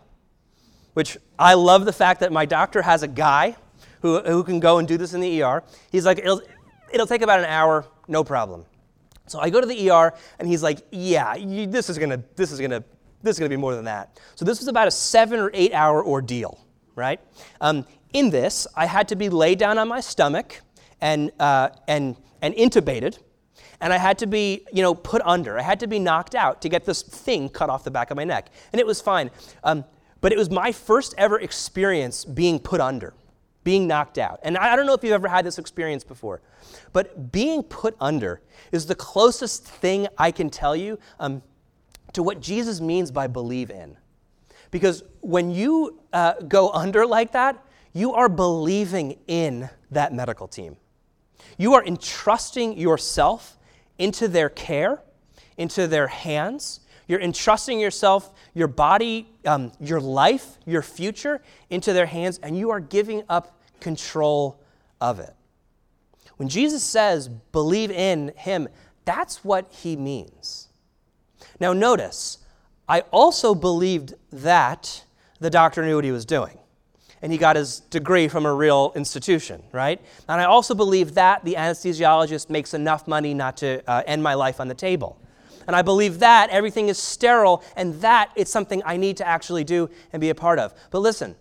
which 0.94 1.16
I 1.38 1.54
love 1.54 1.84
the 1.84 1.92
fact 1.92 2.20
that 2.20 2.32
my 2.32 2.46
doctor 2.46 2.82
has 2.82 3.02
a 3.02 3.08
guy 3.08 3.56
who, 4.02 4.20
who 4.20 4.44
can 4.44 4.60
go 4.60 4.78
and 4.78 4.86
do 4.86 4.96
this 4.96 5.14
in 5.14 5.20
the 5.20 5.42
ER. 5.42 5.62
He's 5.90 6.04
like, 6.04 6.18
It'll, 6.18 6.42
it'll 6.92 7.06
take 7.06 7.22
about 7.22 7.40
an 7.40 7.46
hour, 7.46 7.86
no 8.08 8.24
problem. 8.24 8.64
So 9.26 9.40
I 9.40 9.50
go 9.50 9.60
to 9.60 9.66
the 9.66 9.90
ER, 9.90 10.14
and 10.38 10.48
he's 10.48 10.62
like, 10.62 10.86
Yeah, 10.90 11.34
you, 11.34 11.66
this 11.66 11.88
is 11.90 11.98
to, 11.98 12.22
this 12.36 12.52
is 12.52 12.58
to, 12.58 12.84
this 13.22 13.36
is 13.36 13.38
to 13.38 13.48
be 13.48 13.56
more 13.56 13.74
than 13.74 13.84
that. 13.86 14.20
So 14.34 14.44
this 14.44 14.58
was 14.58 14.68
about 14.68 14.88
a 14.88 14.90
seven 14.90 15.40
or 15.40 15.50
eight 15.54 15.72
hour 15.72 16.04
ordeal, 16.04 16.58
right? 16.94 17.20
Um, 17.60 17.86
in 18.12 18.30
this, 18.30 18.66
I 18.74 18.86
had 18.86 19.08
to 19.08 19.16
be 19.16 19.28
laid 19.28 19.58
down 19.58 19.78
on 19.78 19.88
my 19.88 20.00
stomach 20.00 20.60
and, 21.00 21.30
uh, 21.38 21.70
and, 21.86 22.16
and 22.40 22.54
intubated, 22.54 23.18
and 23.80 23.92
I 23.92 23.98
had 23.98 24.18
to 24.18 24.26
be, 24.26 24.66
you 24.72 24.82
know, 24.82 24.94
put 24.94 25.22
under. 25.24 25.58
I 25.58 25.62
had 25.62 25.80
to 25.80 25.86
be 25.86 25.98
knocked 25.98 26.34
out 26.34 26.62
to 26.62 26.68
get 26.68 26.84
this 26.84 27.02
thing 27.02 27.48
cut 27.48 27.68
off 27.68 27.84
the 27.84 27.90
back 27.90 28.10
of 28.10 28.16
my 28.16 28.24
neck. 28.24 28.48
And 28.72 28.80
it 28.80 28.86
was 28.86 29.00
fine. 29.00 29.30
Um, 29.64 29.84
but 30.20 30.32
it 30.32 30.38
was 30.38 30.50
my 30.50 30.72
first 30.72 31.14
ever 31.18 31.38
experience 31.38 32.24
being 32.24 32.58
put 32.58 32.80
under, 32.80 33.14
being 33.64 33.86
knocked 33.86 34.18
out. 34.18 34.40
And 34.42 34.56
I, 34.56 34.72
I 34.72 34.76
don't 34.76 34.86
know 34.86 34.94
if 34.94 35.04
you've 35.04 35.12
ever 35.12 35.28
had 35.28 35.44
this 35.44 35.58
experience 35.58 36.04
before, 36.04 36.40
but 36.92 37.30
being 37.32 37.62
put 37.62 37.96
under 38.00 38.40
is 38.72 38.86
the 38.86 38.94
closest 38.94 39.64
thing 39.66 40.08
I 40.16 40.30
can 40.30 40.48
tell 40.48 40.74
you 40.74 40.98
um, 41.20 41.42
to 42.14 42.22
what 42.22 42.40
Jesus 42.40 42.80
means 42.80 43.10
by 43.10 43.26
believe 43.26 43.70
in. 43.70 43.96
Because 44.70 45.02
when 45.20 45.50
you 45.50 46.00
uh, 46.12 46.34
go 46.48 46.70
under 46.70 47.06
like 47.06 47.32
that, 47.32 47.62
you 47.96 48.12
are 48.12 48.28
believing 48.28 49.16
in 49.26 49.70
that 49.90 50.12
medical 50.12 50.46
team. 50.46 50.76
You 51.56 51.72
are 51.72 51.82
entrusting 51.82 52.76
yourself 52.76 53.56
into 53.98 54.28
their 54.28 54.50
care, 54.50 55.00
into 55.56 55.86
their 55.86 56.06
hands. 56.06 56.80
You're 57.08 57.22
entrusting 57.22 57.80
yourself, 57.80 58.34
your 58.52 58.68
body, 58.68 59.26
um, 59.46 59.72
your 59.80 59.98
life, 59.98 60.58
your 60.66 60.82
future 60.82 61.40
into 61.70 61.94
their 61.94 62.04
hands, 62.04 62.38
and 62.42 62.58
you 62.58 62.68
are 62.68 62.80
giving 62.80 63.22
up 63.30 63.58
control 63.80 64.60
of 65.00 65.18
it. 65.18 65.34
When 66.36 66.50
Jesus 66.50 66.82
says, 66.82 67.28
believe 67.28 67.90
in 67.90 68.34
him, 68.36 68.68
that's 69.06 69.42
what 69.42 69.72
he 69.72 69.96
means. 69.96 70.68
Now, 71.60 71.72
notice, 71.72 72.36
I 72.86 73.00
also 73.10 73.54
believed 73.54 74.12
that 74.32 75.02
the 75.40 75.48
doctor 75.48 75.82
knew 75.82 75.94
what 75.94 76.04
he 76.04 76.12
was 76.12 76.26
doing 76.26 76.58
and 77.22 77.32
he 77.32 77.38
got 77.38 77.56
his 77.56 77.80
degree 77.80 78.28
from 78.28 78.46
a 78.46 78.52
real 78.52 78.92
institution, 78.94 79.62
right? 79.72 80.00
And 80.28 80.40
I 80.40 80.44
also 80.44 80.74
believe 80.74 81.14
that 81.14 81.44
the 81.44 81.54
anesthesiologist 81.54 82.50
makes 82.50 82.74
enough 82.74 83.08
money 83.08 83.34
not 83.34 83.56
to 83.58 83.82
uh, 83.90 84.02
end 84.06 84.22
my 84.22 84.34
life 84.34 84.60
on 84.60 84.68
the 84.68 84.74
table. 84.74 85.20
And 85.66 85.74
I 85.74 85.82
believe 85.82 86.20
that 86.20 86.50
everything 86.50 86.88
is 86.88 86.98
sterile 86.98 87.64
and 87.74 88.00
that 88.00 88.30
it's 88.36 88.50
something 88.50 88.82
I 88.84 88.96
need 88.96 89.16
to 89.16 89.26
actually 89.26 89.64
do 89.64 89.90
and 90.12 90.20
be 90.20 90.30
a 90.30 90.34
part 90.34 90.58
of. 90.58 90.74
But 90.90 91.00
listen, 91.00 91.34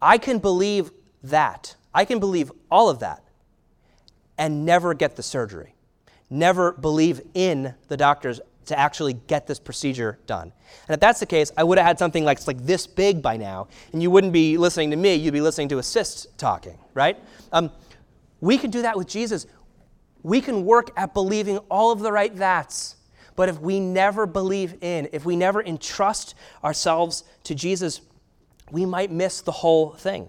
I 0.00 0.18
can 0.18 0.38
believe 0.38 0.90
that. 1.22 1.76
I 1.94 2.04
can 2.04 2.18
believe 2.18 2.50
all 2.70 2.90
of 2.90 2.98
that 2.98 3.22
and 4.36 4.64
never 4.66 4.94
get 4.94 5.16
the 5.16 5.22
surgery, 5.22 5.74
never 6.28 6.72
believe 6.72 7.20
in 7.34 7.74
the 7.88 7.96
doctors 7.96 8.40
to 8.66 8.78
actually 8.78 9.14
get 9.14 9.46
this 9.46 9.58
procedure 9.58 10.18
done. 10.26 10.52
And 10.88 10.94
if 10.94 11.00
that's 11.00 11.20
the 11.20 11.26
case, 11.26 11.50
I 11.56 11.64
would 11.64 11.78
have 11.78 11.86
had 11.86 11.98
something 11.98 12.24
like, 12.24 12.46
like 12.46 12.64
this 12.64 12.86
big 12.86 13.22
by 13.22 13.36
now, 13.36 13.68
and 13.92 14.02
you 14.02 14.10
wouldn't 14.10 14.32
be 14.32 14.56
listening 14.56 14.90
to 14.90 14.96
me, 14.96 15.14
you'd 15.14 15.32
be 15.32 15.40
listening 15.40 15.68
to 15.70 15.78
a 15.78 15.82
cyst 15.82 16.38
talking, 16.38 16.78
right? 16.94 17.18
Um, 17.52 17.70
we 18.40 18.58
can 18.58 18.70
do 18.70 18.82
that 18.82 18.96
with 18.96 19.08
Jesus. 19.08 19.46
We 20.22 20.40
can 20.40 20.64
work 20.64 20.90
at 20.96 21.14
believing 21.14 21.58
all 21.70 21.90
of 21.90 22.00
the 22.00 22.12
right 22.12 22.34
that's. 22.34 22.96
But 23.34 23.48
if 23.48 23.60
we 23.60 23.80
never 23.80 24.26
believe 24.26 24.82
in, 24.82 25.08
if 25.12 25.24
we 25.24 25.36
never 25.36 25.62
entrust 25.62 26.34
ourselves 26.62 27.24
to 27.44 27.54
Jesus, 27.54 28.00
we 28.70 28.84
might 28.84 29.10
miss 29.10 29.40
the 29.40 29.52
whole 29.52 29.90
thing. 29.90 30.28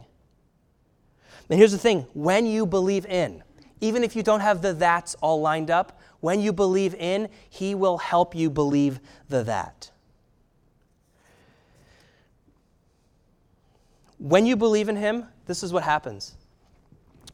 And 1.50 1.60
here's 1.60 1.72
the 1.72 1.78
thing 1.78 2.08
when 2.14 2.46
you 2.46 2.66
believe 2.66 3.06
in, 3.06 3.44
even 3.84 4.02
if 4.02 4.16
you 4.16 4.24
don't 4.24 4.40
have 4.40 4.62
the 4.62 4.72
that's 4.72 5.14
all 5.16 5.42
lined 5.42 5.70
up, 5.70 6.00
when 6.22 6.40
you 6.40 6.54
believe 6.54 6.96
in, 6.96 7.28
He 7.50 7.76
will 7.76 7.98
help 7.98 8.34
you 8.34 8.50
believe 8.50 9.02
the 9.28 9.44
that. 9.44 9.92
When 14.20 14.46
you 14.46 14.56
believe 14.56 14.88
in 14.88 14.96
Him, 14.96 15.26
this 15.48 15.64
is 15.64 15.74
what 15.74 15.84
happens. 15.84 16.36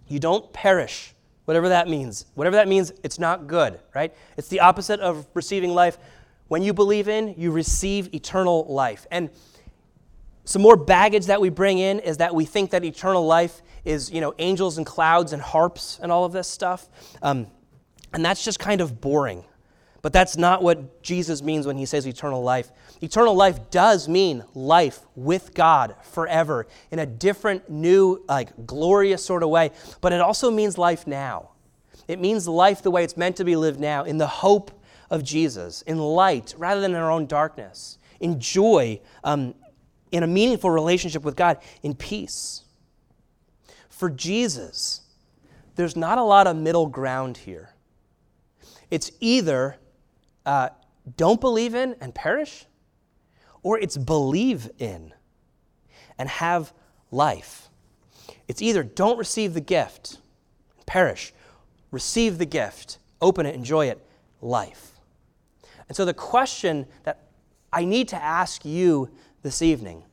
You 0.08 0.20
don't 0.20 0.52
perish, 0.52 1.14
whatever 1.46 1.70
that 1.70 1.88
means. 1.88 2.26
Whatever 2.34 2.56
that 2.56 2.68
means, 2.68 2.92
it's 3.04 3.20
not 3.20 3.46
good, 3.46 3.80
right? 3.94 4.12
It's 4.36 4.48
the 4.48 4.62
opposite 4.62 5.00
of 5.02 5.28
receiving 5.36 5.70
life. 5.70 6.00
When 6.48 6.64
you 6.64 6.74
believe 6.74 7.08
in, 7.08 7.36
you 7.38 7.52
receive 7.52 8.12
eternal 8.12 8.66
life. 8.66 9.06
And 9.12 9.30
some 10.46 10.64
more 10.64 10.76
baggage 10.76 11.28
that 11.28 11.40
we 11.40 11.50
bring 11.50 11.78
in 11.78 12.00
is 12.00 12.18
that 12.18 12.34
we 12.34 12.44
think 12.44 12.72
that 12.72 12.84
eternal 12.84 13.24
life 13.24 13.62
is, 13.90 14.12
you 14.12 14.22
know, 14.22 14.34
angels 14.38 14.78
and 14.78 14.86
clouds 14.86 15.34
and 15.34 15.42
harps 15.42 16.00
and 16.02 16.12
all 16.12 16.24
of 16.24 16.32
this 16.32 16.48
stuff. 16.48 16.88
Um, 17.22 17.48
and 18.14 18.24
that's 18.24 18.44
just 18.44 18.60
kind 18.60 18.82
of 18.82 19.02
boring. 19.02 19.44
But 20.02 20.14
that's 20.14 20.38
not 20.38 20.64
what 20.64 21.04
Jesus 21.04 21.42
means 21.42 21.68
when 21.68 21.78
he 21.78 21.86
says 21.86 22.08
eternal 22.08 22.42
life. 22.42 22.72
Eternal 23.02 23.36
life 23.36 23.70
does 23.70 24.08
mean 24.08 24.46
life 24.54 25.02
with 25.16 25.54
God 25.54 25.96
forever 26.04 26.68
in 26.92 27.00
a 27.00 27.06
different, 27.06 27.70
new, 27.70 28.24
like 28.30 28.66
glorious 28.66 29.26
sort 29.26 29.44
of 29.44 29.50
way. 29.50 29.72
But 30.00 30.14
it 30.14 30.22
also 30.22 30.52
means 30.52 30.78
life 30.78 31.06
now. 31.06 31.50
It 32.08 32.20
means 32.20 32.48
life 32.48 32.82
the 32.82 32.92
way 32.92 33.04
it's 33.04 33.18
meant 33.18 33.36
to 33.38 33.44
be 33.44 33.56
lived 33.56 33.80
now, 33.80 34.04
in 34.04 34.18
the 34.18 34.28
hope 34.28 34.72
of 35.10 35.24
Jesus, 35.24 35.82
in 35.82 35.98
light 35.98 36.56
rather 36.58 36.80
than 36.80 36.92
in 36.92 36.98
our 36.98 37.12
own 37.12 37.26
darkness, 37.26 37.98
in 38.20 38.40
joy, 38.40 39.02
um, 39.24 39.54
in 40.12 40.24
a 40.24 40.28
meaningful 40.28 40.70
relationship 40.70 41.24
with 41.24 41.36
God, 41.36 41.58
in 41.84 41.94
peace. 41.94 42.64
For 44.00 44.10
Jesus, 44.10 45.02
there's 45.76 45.98
not 45.98 46.18
a 46.18 46.24
lot 46.24 46.48
of 46.48 46.56
middle 46.56 46.88
ground 46.88 47.36
here. 47.36 47.72
It's 48.90 49.12
either 49.20 49.76
uh, 50.46 50.70
don't 51.18 51.42
believe 51.42 51.76
in 51.76 51.98
and 52.00 52.16
perish, 52.16 52.66
or 53.62 53.78
it's 53.78 53.98
believe 53.98 54.70
in 54.80 55.14
and 56.18 56.30
have 56.30 56.72
life. 57.12 57.68
It's 58.48 58.62
either 58.62 58.84
don't 58.84 59.18
receive 59.18 59.54
the 59.54 59.60
gift, 59.60 60.20
perish, 60.86 61.34
receive 61.92 62.38
the 62.38 62.46
gift, 62.46 63.00
open 63.20 63.46
it, 63.46 63.54
enjoy 63.54 63.88
it, 63.88 64.02
life. 64.40 64.94
And 65.90 65.98
so 65.98 66.06
the 66.06 66.14
question 66.14 66.86
that 67.04 67.28
I 67.74 67.84
need 67.84 68.08
to 68.08 68.16
ask 68.16 68.64
you 68.64 69.10
this 69.44 69.62
evening 69.62 70.04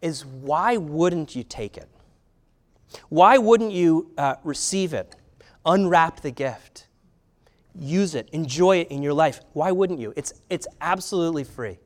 is 0.00 0.24
why 0.24 0.78
wouldn't 0.78 1.36
you 1.36 1.44
take 1.44 1.76
it? 1.76 1.90
Why 3.08 3.38
wouldn't 3.38 3.72
you 3.72 4.10
uh, 4.16 4.36
receive 4.44 4.94
it, 4.94 5.14
unwrap 5.64 6.20
the 6.20 6.30
gift, 6.30 6.86
use 7.74 8.14
it, 8.14 8.28
enjoy 8.32 8.78
it 8.78 8.88
in 8.88 9.02
your 9.02 9.12
life? 9.12 9.40
Why 9.52 9.72
wouldn't 9.72 10.00
you? 10.00 10.12
It's, 10.16 10.32
it's 10.48 10.66
absolutely 10.80 11.44
free. 11.44 11.78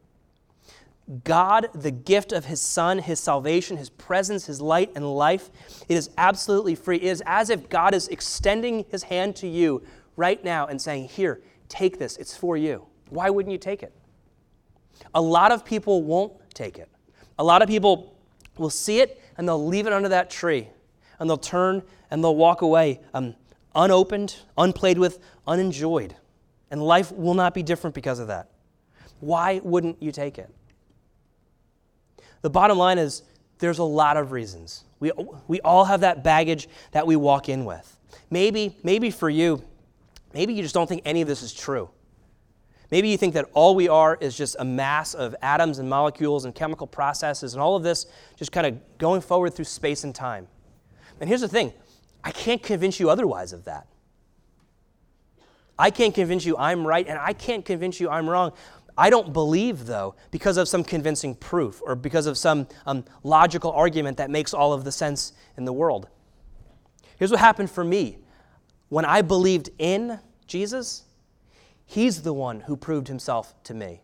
God, 1.25 1.69
the 1.75 1.91
gift 1.91 2.33
of 2.33 2.45
His 2.45 2.61
Son, 2.61 2.99
His 2.99 3.19
salvation, 3.19 3.77
His 3.77 3.91
presence, 3.91 4.47
His 4.47 4.61
light 4.61 4.93
and 4.95 5.05
life, 5.15 5.51
it 5.89 5.97
is 5.97 6.11
absolutely 6.17 6.75
free. 6.75 6.97
It 6.97 7.05
is 7.05 7.23
as 7.27 7.51
if 7.51 7.69
God 7.69 7.95
is 7.95 8.09
extending 8.09 8.85
His 8.91 9.03
hand 9.03 9.35
to 9.37 9.49
you 9.49 9.83
right 10.17 10.43
now 10.45 10.67
and 10.67 10.81
saying, 10.81 11.09
Here, 11.09 11.43
take 11.69 11.99
this, 11.99 12.17
it's 12.17 12.37
for 12.37 12.57
you. 12.57 12.87
Why 13.11 13.31
wouldn't 13.31 13.53
you 13.53 13.59
take 13.59 13.83
it? 13.83 13.93
A 15.15 15.21
lot 15.21 15.51
of 15.51 15.65
people 15.65 16.03
won't 16.03 16.33
take 16.55 16.79
it. 16.79 16.89
A 17.39 17.45
lot 17.45 17.63
of 17.63 17.69
people 17.69 18.17
will 18.57 18.71
see 18.71 19.01
it 19.01 19.21
and 19.37 19.49
they'll 19.49 19.67
leave 19.67 19.87
it 19.87 19.93
under 19.93 20.09
that 20.09 20.31
tree 20.31 20.69
and 21.23 21.31
they'll 21.31 21.37
turn 21.37 21.85
and 22.11 22.23
they'll 22.23 22.35
walk 22.35 22.63
away 22.63 23.01
um, 23.15 23.37
unopened, 23.77 24.41
unplayed 24.59 24.99
with, 24.99 25.21
unenjoyed. 25.47 26.17
And 26.69 26.83
life 26.83 27.13
will 27.13 27.35
not 27.35 27.55
be 27.55 27.63
different 27.63 27.95
because 27.95 28.19
of 28.19 28.27
that. 28.27 28.51
Why 29.21 29.61
wouldn't 29.63 30.03
you 30.03 30.11
take 30.11 30.37
it? 30.37 30.51
The 32.41 32.51
bottom 32.51 32.77
line 32.77 32.99
is 32.99 33.23
there's 33.61 33.79
a 33.79 33.85
lot 33.85 34.17
of 34.17 34.33
reasons. 34.33 34.83
We, 34.99 35.13
we 35.47 35.61
all 35.61 35.85
have 35.85 36.01
that 36.01 36.25
baggage 36.25 36.69
that 36.91 37.07
we 37.07 37.15
walk 37.15 37.49
in 37.49 37.65
with. 37.65 37.97
Maybe, 38.29 38.77
maybe 38.83 39.13
for 39.13 39.31
you, 39.31 39.63
maybe 40.35 40.55
you 40.55 40.63
just 40.63 40.75
don't 40.75 40.89
think 40.89 41.03
any 41.05 41.23
of 41.23 41.29
this 41.29 41.43
is 41.43 41.55
true. 41.55 41.89
Maybe 42.91 43.11
you 43.11 43.17
think 43.17 43.35
that 43.35 43.49
all 43.55 43.77
we 43.77 43.89
are 43.89 44.19
is 44.21 44.37
just 44.37 44.57
a 44.59 44.65
mass 44.65 45.15
of 45.15 45.37
atoms 45.41 45.79
and 45.79 45.89
molecules 45.89 46.47
and 46.47 46.53
chemical 46.53 46.89
processes 46.89 47.55
and 47.55 47.63
all 47.63 47.77
of 47.77 47.85
this 47.85 48.07
just 48.35 48.51
kind 48.51 48.67
of 48.67 48.99
going 48.99 49.21
forward 49.21 49.55
through 49.55 49.67
space 49.67 50.03
and 50.03 50.13
time. 50.13 50.49
And 51.23 51.29
here's 51.29 51.41
the 51.41 51.49
thing 51.49 51.73
I 52.25 52.33
can't 52.33 52.63
convince 52.63 52.99
you 52.99 53.09
otherwise 53.09 53.53
of 53.53 53.65
that. 53.65 53.87
I 55.79 55.91
can't 55.91 56.15
convince 56.15 56.45
you 56.45 56.57
I'm 56.59 56.85
right, 56.85 57.07
and 57.07 57.17
I 57.17 57.33
can't 57.33 57.65
convince 57.65 58.01
you 58.01 58.11
I'm 58.11 58.29
wrong. 58.29 58.53
I 58.99 59.09
don't 59.09 59.33
believe, 59.33 59.87
though, 59.87 60.17
because 60.33 60.57
of 60.57 60.69
some 60.69 60.83
convincing 60.83 61.37
proof 61.37 61.81
or 61.87 61.95
because 61.95 62.27
of 62.27 62.37
some 62.37 62.67
um, 62.87 63.05
logical 63.23 63.71
argument 63.71 64.17
that 64.17 64.31
makes 64.31 64.53
all 64.53 64.73
of 64.73 64.83
the 64.83 64.91
sense 64.91 65.33
in 65.57 65.65
the 65.65 65.73
world. 65.73 66.09
Here's 67.17 67.31
what 67.31 67.39
happened 67.39 67.71
for 67.71 67.85
me. 67.85 68.19
When 68.89 69.05
I 69.05 69.23
believed 69.23 69.71
in 69.79 70.19
Jesus, 70.49 71.05
He's 71.87 72.23
the 72.23 72.33
one 72.33 72.61
who 72.61 72.77
proved 72.77 73.07
Himself 73.07 73.55
to 73.65 73.75
me. 73.75 74.03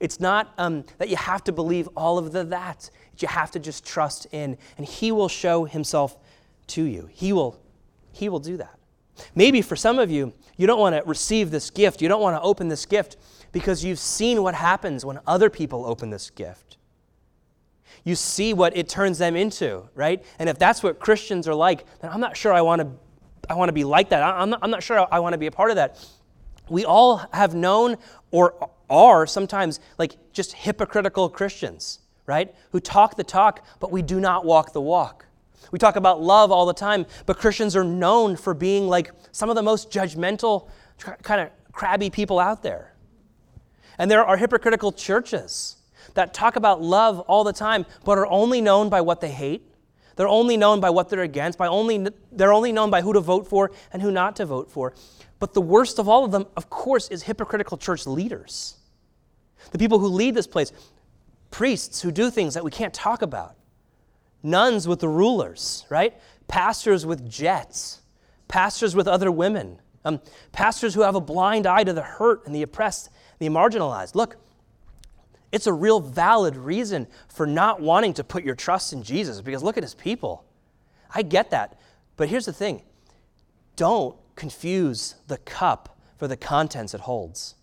It's 0.00 0.18
not 0.18 0.54
um, 0.56 0.84
that 0.96 1.10
you 1.10 1.16
have 1.16 1.44
to 1.44 1.52
believe 1.52 1.88
all 1.94 2.16
of 2.16 2.32
the 2.32 2.44
that 2.44 2.90
you 3.22 3.28
have 3.28 3.50
to 3.52 3.58
just 3.58 3.84
trust 3.84 4.26
in, 4.32 4.56
and 4.76 4.86
He 4.86 5.12
will 5.12 5.28
show 5.28 5.64
Himself 5.64 6.16
to 6.70 6.84
you. 6.84 7.08
He 7.12 7.32
will, 7.32 7.60
he 8.12 8.28
will 8.28 8.38
do 8.38 8.56
that. 8.56 8.78
Maybe 9.34 9.60
for 9.60 9.76
some 9.76 9.98
of 9.98 10.10
you, 10.10 10.32
you 10.56 10.66
don't 10.66 10.80
want 10.80 10.96
to 10.96 11.02
receive 11.04 11.50
this 11.50 11.70
gift. 11.70 12.00
You 12.00 12.08
don't 12.08 12.22
want 12.22 12.36
to 12.36 12.42
open 12.42 12.68
this 12.68 12.86
gift 12.86 13.16
because 13.52 13.84
you've 13.84 13.98
seen 13.98 14.42
what 14.42 14.54
happens 14.54 15.04
when 15.04 15.18
other 15.26 15.50
people 15.50 15.84
open 15.84 16.10
this 16.10 16.30
gift. 16.30 16.78
You 18.04 18.14
see 18.14 18.54
what 18.54 18.76
it 18.76 18.88
turns 18.88 19.18
them 19.18 19.36
into, 19.36 19.88
right? 19.94 20.24
And 20.38 20.48
if 20.48 20.58
that's 20.58 20.82
what 20.82 20.98
Christians 20.98 21.46
are 21.48 21.54
like, 21.54 21.84
then 22.00 22.10
I'm 22.10 22.20
not 22.20 22.36
sure 22.36 22.52
I 22.52 22.62
want 22.62 22.80
to, 22.80 22.90
I 23.48 23.54
want 23.54 23.68
to 23.68 23.74
be 23.74 23.84
like 23.84 24.08
that. 24.10 24.22
I'm 24.22 24.50
not, 24.50 24.60
I'm 24.62 24.70
not 24.70 24.82
sure 24.82 25.06
I 25.12 25.18
want 25.18 25.34
to 25.34 25.38
be 25.38 25.46
a 25.46 25.50
part 25.50 25.70
of 25.70 25.76
that. 25.76 26.02
We 26.70 26.84
all 26.84 27.18
have 27.32 27.54
known 27.54 27.96
or 28.30 28.70
are 28.88 29.26
sometimes 29.26 29.80
like 29.98 30.16
just 30.32 30.52
hypocritical 30.52 31.28
Christians 31.28 31.98
right? 32.26 32.54
Who 32.72 32.80
talk 32.80 33.16
the 33.16 33.24
talk, 33.24 33.64
but 33.78 33.90
we 33.90 34.02
do 34.02 34.20
not 34.20 34.44
walk 34.44 34.72
the 34.72 34.80
walk. 34.80 35.26
We 35.70 35.78
talk 35.78 35.96
about 35.96 36.22
love 36.22 36.50
all 36.50 36.66
the 36.66 36.74
time, 36.74 37.06
but 37.26 37.38
Christians 37.38 37.76
are 37.76 37.84
known 37.84 38.36
for 38.36 38.54
being 38.54 38.88
like 38.88 39.12
some 39.32 39.50
of 39.50 39.56
the 39.56 39.62
most 39.62 39.90
judgmental, 39.90 40.68
kind 41.22 41.40
of 41.42 41.72
crabby 41.72 42.10
people 42.10 42.38
out 42.38 42.62
there. 42.62 42.94
And 43.98 44.10
there 44.10 44.24
are 44.24 44.36
hypocritical 44.36 44.92
churches 44.92 45.76
that 46.14 46.34
talk 46.34 46.56
about 46.56 46.82
love 46.82 47.20
all 47.20 47.44
the 47.44 47.52
time, 47.52 47.86
but 48.04 48.18
are 48.18 48.26
only 48.26 48.60
known 48.60 48.88
by 48.88 49.00
what 49.00 49.20
they 49.20 49.30
hate. 49.30 49.66
They're 50.16 50.28
only 50.28 50.56
known 50.56 50.80
by 50.80 50.90
what 50.90 51.08
they're 51.08 51.22
against, 51.22 51.58
by 51.58 51.68
only, 51.68 52.06
they're 52.32 52.52
only 52.52 52.72
known 52.72 52.90
by 52.90 53.00
who 53.00 53.12
to 53.12 53.20
vote 53.20 53.46
for 53.46 53.70
and 53.92 54.02
who 54.02 54.10
not 54.10 54.36
to 54.36 54.46
vote 54.46 54.70
for. 54.70 54.94
But 55.38 55.54
the 55.54 55.60
worst 55.60 55.98
of 55.98 56.08
all 56.08 56.24
of 56.24 56.30
them, 56.32 56.46
of 56.56 56.68
course, 56.68 57.08
is 57.08 57.22
hypocritical 57.22 57.78
church 57.78 58.06
leaders. 58.06 58.76
The 59.72 59.78
people 59.78 59.98
who 59.98 60.08
lead 60.08 60.34
this 60.34 60.46
place 60.46 60.72
priests 61.50 62.02
who 62.02 62.10
do 62.10 62.30
things 62.30 62.54
that 62.54 62.64
we 62.64 62.70
can't 62.70 62.94
talk 62.94 63.22
about, 63.22 63.56
nuns 64.42 64.86
with 64.86 65.00
the 65.00 65.08
rulers, 65.08 65.84
right? 65.90 66.14
Pastors 66.48 67.04
with 67.04 67.28
jets, 67.28 68.00
pastors 68.48 68.94
with 68.94 69.06
other 69.06 69.30
women, 69.30 69.78
um, 70.04 70.20
pastors 70.52 70.94
who 70.94 71.02
have 71.02 71.14
a 71.14 71.20
blind 71.20 71.66
eye 71.66 71.84
to 71.84 71.92
the 71.92 72.02
hurt 72.02 72.46
and 72.46 72.54
the 72.54 72.62
oppressed, 72.62 73.10
the 73.38 73.48
marginalized. 73.48 74.14
Look, 74.14 74.36
it's 75.52 75.66
a 75.66 75.72
real 75.72 76.00
valid 76.00 76.56
reason 76.56 77.06
for 77.28 77.46
not 77.46 77.80
wanting 77.80 78.14
to 78.14 78.24
put 78.24 78.44
your 78.44 78.54
trust 78.54 78.92
in 78.92 79.02
Jesus 79.02 79.40
because 79.40 79.62
look 79.62 79.76
at 79.76 79.82
his 79.82 79.94
people. 79.94 80.44
I 81.12 81.22
get 81.22 81.50
that. 81.50 81.78
But 82.16 82.28
here's 82.28 82.46
the 82.46 82.52
thing 82.52 82.82
don't 83.76 84.16
confuse 84.36 85.16
the 85.26 85.38
cup 85.38 85.98
for 86.18 86.28
the 86.28 86.36
contents 86.36 86.94
it 86.94 87.00
holds. 87.00 87.56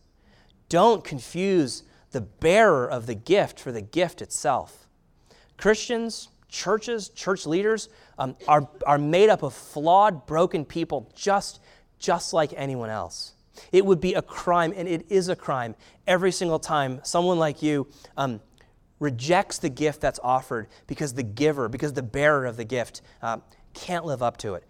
Don't 0.70 1.04
confuse 1.04 1.84
the 2.18 2.22
bearer 2.22 2.90
of 2.90 3.06
the 3.06 3.14
gift 3.14 3.60
for 3.60 3.72
the 3.72 3.82
gift 3.82 4.24
itself. 4.24 4.88
Christians, 5.56 6.30
churches, 6.50 7.10
church 7.10 7.46
leaders 7.46 7.90
um, 8.18 8.36
are, 8.48 8.68
are 8.88 8.98
made 8.98 9.30
up 9.30 9.44
of 9.44 9.54
flawed, 9.54 10.26
broken 10.26 10.66
people 10.66 11.12
just, 11.16 11.60
just 12.00 12.34
like 12.34 12.56
anyone 12.58 12.90
else. 12.90 13.36
It 13.72 13.86
would 13.86 14.02
be 14.02 14.16
a 14.16 14.24
crime, 14.24 14.74
and 14.76 14.88
it 14.88 15.06
is 15.10 15.30
a 15.30 15.36
crime, 15.36 15.76
every 16.08 16.32
single 16.32 16.58
time 16.58 17.02
someone 17.04 17.38
like 17.38 17.62
you 17.62 17.88
um, 18.18 18.42
rejects 19.00 19.60
the 19.60 19.70
gift 19.70 20.02
that's 20.02 20.20
offered 20.24 20.70
because 20.88 21.14
the 21.14 21.22
giver, 21.22 21.70
because 21.70 21.94
the 21.94 22.02
bearer 22.02 22.48
of 22.48 22.58
the 22.58 22.66
gift 22.66 23.04
uh, 23.22 23.38
can't 23.76 24.06
live 24.06 24.24
up 24.24 24.38
to 24.38 24.56
it. 24.56 24.64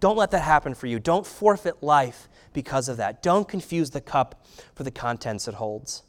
Don't 0.00 0.16
let 0.16 0.30
that 0.30 0.44
happen 0.44 0.72
for 0.72 0.86
you. 0.86 0.98
Don't 0.98 1.26
forfeit 1.26 1.82
life 1.82 2.30
because 2.54 2.88
of 2.88 2.96
that. 2.96 3.22
Don't 3.22 3.46
confuse 3.46 3.90
the 3.90 4.00
cup 4.00 4.46
for 4.74 4.82
the 4.82 4.90
contents 4.90 5.46
it 5.46 5.56
holds. 5.56 6.04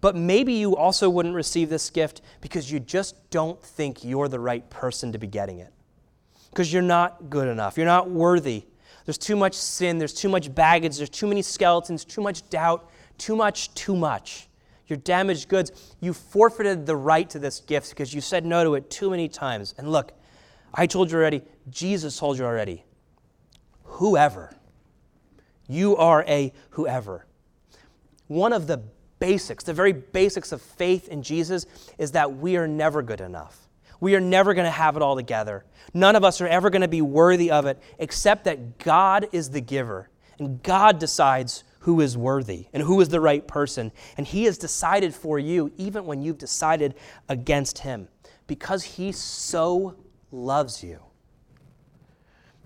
But 0.00 0.16
maybe 0.16 0.52
you 0.52 0.76
also 0.76 1.08
wouldn't 1.08 1.34
receive 1.34 1.68
this 1.68 1.90
gift 1.90 2.22
because 2.40 2.70
you 2.70 2.80
just 2.80 3.30
don't 3.30 3.62
think 3.62 4.04
you're 4.04 4.28
the 4.28 4.40
right 4.40 4.68
person 4.70 5.12
to 5.12 5.18
be 5.18 5.26
getting 5.26 5.58
it. 5.58 5.72
Because 6.50 6.72
you're 6.72 6.82
not 6.82 7.30
good 7.30 7.48
enough. 7.48 7.76
You're 7.76 7.86
not 7.86 8.10
worthy. 8.10 8.64
There's 9.04 9.18
too 9.18 9.36
much 9.36 9.54
sin. 9.54 9.98
There's 9.98 10.14
too 10.14 10.28
much 10.28 10.54
baggage. 10.54 10.96
There's 10.96 11.10
too 11.10 11.26
many 11.26 11.42
skeletons, 11.42 12.04
too 12.04 12.20
much 12.20 12.48
doubt, 12.48 12.90
too 13.18 13.36
much, 13.36 13.74
too 13.74 13.96
much. 13.96 14.48
You're 14.86 14.98
damaged 14.98 15.48
goods. 15.48 15.94
You 16.00 16.12
forfeited 16.12 16.86
the 16.86 16.96
right 16.96 17.28
to 17.30 17.38
this 17.38 17.60
gift 17.60 17.90
because 17.90 18.12
you 18.12 18.20
said 18.20 18.44
no 18.44 18.64
to 18.64 18.74
it 18.74 18.90
too 18.90 19.10
many 19.10 19.28
times. 19.28 19.74
And 19.78 19.90
look, 19.90 20.12
I 20.72 20.86
told 20.86 21.10
you 21.10 21.18
already, 21.18 21.42
Jesus 21.70 22.18
told 22.18 22.38
you 22.38 22.44
already. 22.44 22.84
Whoever. 23.84 24.54
You 25.68 25.96
are 25.96 26.24
a 26.28 26.52
whoever. 26.70 27.26
One 28.26 28.52
of 28.52 28.66
the 28.66 28.82
basics, 29.24 29.64
the 29.64 29.72
very 29.72 29.94
basics 29.94 30.52
of 30.52 30.60
faith 30.60 31.08
in 31.08 31.22
Jesus, 31.22 31.64
is 31.96 32.12
that 32.12 32.36
we 32.36 32.58
are 32.58 32.68
never 32.68 33.00
good 33.00 33.22
enough. 33.22 33.68
We 33.98 34.14
are 34.16 34.20
never 34.20 34.52
going 34.52 34.66
to 34.66 34.70
have 34.70 34.96
it 34.96 35.02
all 35.02 35.16
together. 35.16 35.64
None 35.94 36.14
of 36.14 36.24
us 36.24 36.42
are 36.42 36.46
ever 36.46 36.68
going 36.68 36.82
to 36.82 36.88
be 36.88 37.00
worthy 37.00 37.50
of 37.50 37.64
it, 37.64 37.80
except 37.98 38.44
that 38.44 38.78
God 38.78 39.26
is 39.32 39.48
the 39.48 39.62
giver, 39.62 40.10
and 40.38 40.62
God 40.62 40.98
decides 40.98 41.64
who 41.78 42.02
is 42.02 42.18
worthy 42.18 42.66
and 42.74 42.82
who 42.82 43.00
is 43.00 43.08
the 43.08 43.20
right 43.20 43.48
person. 43.48 43.92
And 44.18 44.26
He 44.26 44.44
has 44.44 44.58
decided 44.58 45.14
for 45.14 45.38
you, 45.38 45.72
even 45.78 46.04
when 46.04 46.20
you've 46.20 46.36
decided 46.36 46.94
against 47.26 47.78
Him, 47.78 48.08
because 48.46 48.82
He 48.82 49.10
so 49.10 49.96
loves 50.32 50.84
you. 50.84 51.00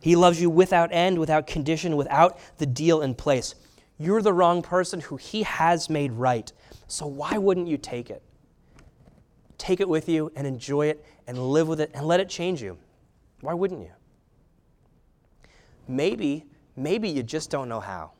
He 0.01 0.17
loves 0.17 0.41
you 0.41 0.51
without 0.51 0.91
end, 0.93 1.21
without 1.21 1.47
condition, 1.47 1.97
without 1.97 2.41
the 2.59 2.67
deal 2.67 3.03
in 3.03 3.15
place. 3.15 3.55
You're 3.99 4.23
the 4.23 4.33
wrong 4.33 4.63
person 4.63 5.01
who 5.01 5.17
He 5.17 5.43
has 5.43 5.91
made 5.91 6.13
right. 6.13 6.53
So 6.87 7.07
why 7.07 7.37
wouldn't 7.39 7.69
you 7.69 7.77
take 7.77 8.11
it? 8.11 8.23
Take 9.59 9.81
it 9.81 9.89
with 9.89 10.09
you 10.09 10.31
and 10.37 10.47
enjoy 10.47 10.87
it 10.87 11.05
and 11.27 11.37
live 11.39 11.69
with 11.69 11.81
it 11.81 11.91
and 11.95 12.07
let 12.07 12.21
it 12.21 12.29
change 12.29 12.63
you. 12.63 12.79
Why 13.41 13.55
wouldn't 13.55 13.81
you? 13.81 13.91
Maybe, 15.89 16.47
maybe 16.77 17.09
you 17.09 17.23
just 17.23 17.51
don't 17.51 17.69
know 17.69 17.81
how. 17.81 18.13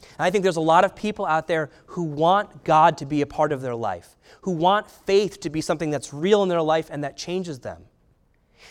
And 0.00 0.26
I 0.26 0.30
think 0.30 0.42
there's 0.42 0.56
a 0.56 0.60
lot 0.60 0.84
of 0.84 0.94
people 0.94 1.26
out 1.26 1.48
there 1.48 1.70
who 1.86 2.02
want 2.02 2.62
God 2.62 2.98
to 2.98 3.06
be 3.06 3.22
a 3.22 3.26
part 3.26 3.52
of 3.52 3.62
their 3.62 3.74
life, 3.74 4.16
who 4.42 4.52
want 4.52 4.90
faith 4.90 5.40
to 5.40 5.50
be 5.50 5.60
something 5.60 5.90
that's 5.90 6.12
real 6.12 6.42
in 6.42 6.48
their 6.48 6.62
life 6.62 6.88
and 6.90 7.02
that 7.04 7.16
changes 7.16 7.60
them. 7.60 7.84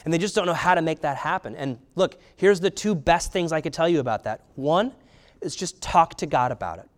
And 0.06 0.14
they 0.14 0.18
just 0.18 0.36
don't 0.36 0.46
know 0.46 0.54
how 0.54 0.76
to 0.76 0.82
make 0.82 1.02
that 1.02 1.18
happen. 1.18 1.56
And 1.56 1.80
look, 1.96 2.18
here's 2.36 2.60
the 2.60 2.70
two 2.70 2.96
best 2.96 3.32
things 3.32 3.52
I 3.52 3.62
could 3.62 3.74
tell 3.74 3.90
you 3.90 4.00
about 4.00 4.24
that. 4.24 4.42
One 4.56 4.94
is 5.44 5.56
just 5.56 5.82
talk 5.82 6.16
to 6.16 6.26
God 6.26 6.52
about 6.52 6.80
it. 6.80 6.90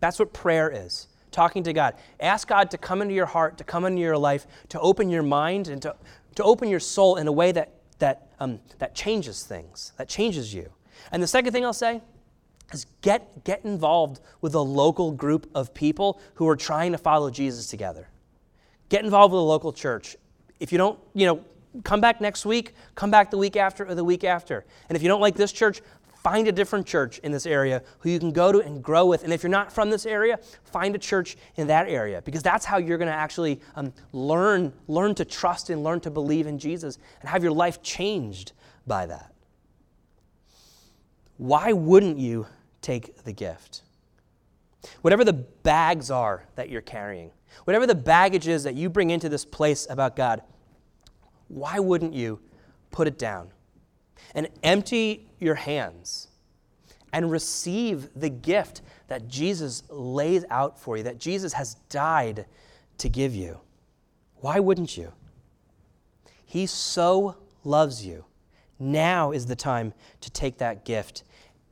That's 0.00 0.18
what 0.18 0.32
prayer 0.32 0.70
is 0.70 1.08
talking 1.32 1.62
to 1.64 1.72
God. 1.72 1.94
Ask 2.20 2.46
God 2.46 2.70
to 2.70 2.78
come 2.78 3.02
into 3.02 3.14
your 3.14 3.26
heart, 3.26 3.58
to 3.58 3.64
come 3.64 3.84
into 3.84 4.00
your 4.00 4.18
life, 4.18 4.46
to 4.68 4.78
open 4.80 5.10
your 5.10 5.22
mind, 5.22 5.68
and 5.68 5.82
to, 5.82 5.96
to 6.36 6.44
open 6.44 6.68
your 6.68 6.80
soul 6.80 7.16
in 7.16 7.26
a 7.26 7.32
way 7.32 7.50
that, 7.52 7.72
that, 7.98 8.28
um, 8.38 8.60
that 8.78 8.94
changes 8.94 9.42
things, 9.42 9.92
that 9.96 10.08
changes 10.08 10.54
you. 10.54 10.70
And 11.10 11.22
the 11.22 11.26
second 11.26 11.52
thing 11.52 11.64
I'll 11.64 11.72
say 11.72 12.02
is 12.72 12.86
get, 13.00 13.44
get 13.44 13.64
involved 13.64 14.20
with 14.40 14.54
a 14.54 14.60
local 14.60 15.10
group 15.10 15.50
of 15.54 15.74
people 15.74 16.20
who 16.34 16.48
are 16.48 16.56
trying 16.56 16.92
to 16.92 16.98
follow 16.98 17.30
Jesus 17.30 17.66
together. 17.66 18.08
Get 18.88 19.04
involved 19.04 19.32
with 19.32 19.40
a 19.40 19.44
local 19.44 19.72
church. 19.72 20.16
If 20.60 20.70
you 20.70 20.78
don't, 20.78 20.98
you 21.14 21.26
know, 21.26 21.44
come 21.82 22.00
back 22.00 22.20
next 22.20 22.44
week, 22.44 22.74
come 22.94 23.10
back 23.10 23.30
the 23.30 23.38
week 23.38 23.56
after 23.56 23.86
or 23.86 23.94
the 23.94 24.04
week 24.04 24.24
after. 24.24 24.64
And 24.88 24.96
if 24.96 25.02
you 25.02 25.08
don't 25.08 25.20
like 25.20 25.34
this 25.34 25.52
church, 25.52 25.80
find 26.22 26.46
a 26.46 26.52
different 26.52 26.86
church 26.86 27.18
in 27.18 27.32
this 27.32 27.46
area 27.46 27.82
who 27.98 28.10
you 28.10 28.18
can 28.18 28.30
go 28.30 28.52
to 28.52 28.60
and 28.60 28.82
grow 28.82 29.06
with. 29.06 29.24
And 29.24 29.32
if 29.32 29.42
you're 29.42 29.50
not 29.50 29.72
from 29.72 29.90
this 29.90 30.06
area, 30.06 30.38
find 30.62 30.94
a 30.94 30.98
church 30.98 31.36
in 31.56 31.66
that 31.66 31.88
area 31.88 32.22
because 32.22 32.42
that's 32.42 32.64
how 32.64 32.78
you're 32.78 32.98
going 32.98 33.10
to 33.10 33.14
actually 33.14 33.60
um, 33.74 33.92
learn, 34.12 34.72
learn 34.86 35.14
to 35.16 35.24
trust 35.24 35.70
and 35.70 35.82
learn 35.82 35.98
to 36.00 36.10
believe 36.10 36.46
in 36.46 36.58
Jesus 36.58 36.98
and 37.20 37.28
have 37.28 37.42
your 37.42 37.52
life 37.52 37.82
changed 37.82 38.52
by 38.86 39.06
that. 39.06 39.32
Why 41.38 41.72
wouldn't 41.72 42.18
you 42.18 42.46
take 42.82 43.24
the 43.24 43.32
gift? 43.32 43.82
Whatever 45.00 45.24
the 45.24 45.32
bags 45.32 46.10
are 46.10 46.44
that 46.54 46.68
you're 46.68 46.82
carrying, 46.82 47.32
whatever 47.64 47.86
the 47.86 47.96
baggage 47.96 48.46
is 48.46 48.62
that 48.62 48.74
you 48.74 48.88
bring 48.88 49.10
into 49.10 49.28
this 49.28 49.44
place 49.44 49.88
about 49.90 50.14
God, 50.14 50.42
why 51.48 51.80
wouldn't 51.80 52.14
you 52.14 52.40
put 52.92 53.08
it 53.08 53.18
down 53.18 53.50
and 54.34 54.48
empty 54.62 55.28
your 55.38 55.54
hands 55.54 56.28
and 57.12 57.30
receive 57.30 58.08
the 58.16 58.30
gift 58.30 58.82
that 59.08 59.28
Jesus 59.28 59.82
lays 59.90 60.44
out 60.50 60.78
for 60.78 60.96
you, 60.96 61.02
that 61.02 61.18
Jesus 61.18 61.52
has 61.52 61.74
died 61.88 62.46
to 62.98 63.08
give 63.08 63.34
you? 63.34 63.60
Why 64.36 64.58
wouldn't 64.58 64.96
you? 64.96 65.12
He 66.44 66.66
so 66.66 67.36
loves 67.64 68.04
you. 68.04 68.24
Now 68.78 69.32
is 69.32 69.46
the 69.46 69.56
time 69.56 69.94
to 70.20 70.30
take 70.30 70.58
that 70.58 70.84
gift 70.84 71.24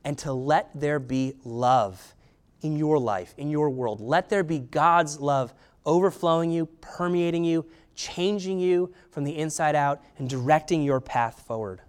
and 0.03 0.17
to 0.19 0.31
let 0.31 0.69
there 0.73 0.99
be 0.99 1.33
love 1.43 2.15
in 2.61 2.77
your 2.77 2.97
life, 2.97 3.33
in 3.37 3.49
your 3.49 3.69
world. 3.69 3.99
Let 3.99 4.29
there 4.29 4.43
be 4.43 4.59
God's 4.59 5.19
love 5.19 5.53
overflowing 5.85 6.51
you, 6.51 6.67
permeating 6.79 7.43
you, 7.43 7.65
changing 7.95 8.59
you 8.59 8.93
from 9.09 9.23
the 9.23 9.37
inside 9.37 9.75
out, 9.75 10.01
and 10.17 10.29
directing 10.29 10.83
your 10.83 11.01
path 11.01 11.41
forward. 11.45 11.81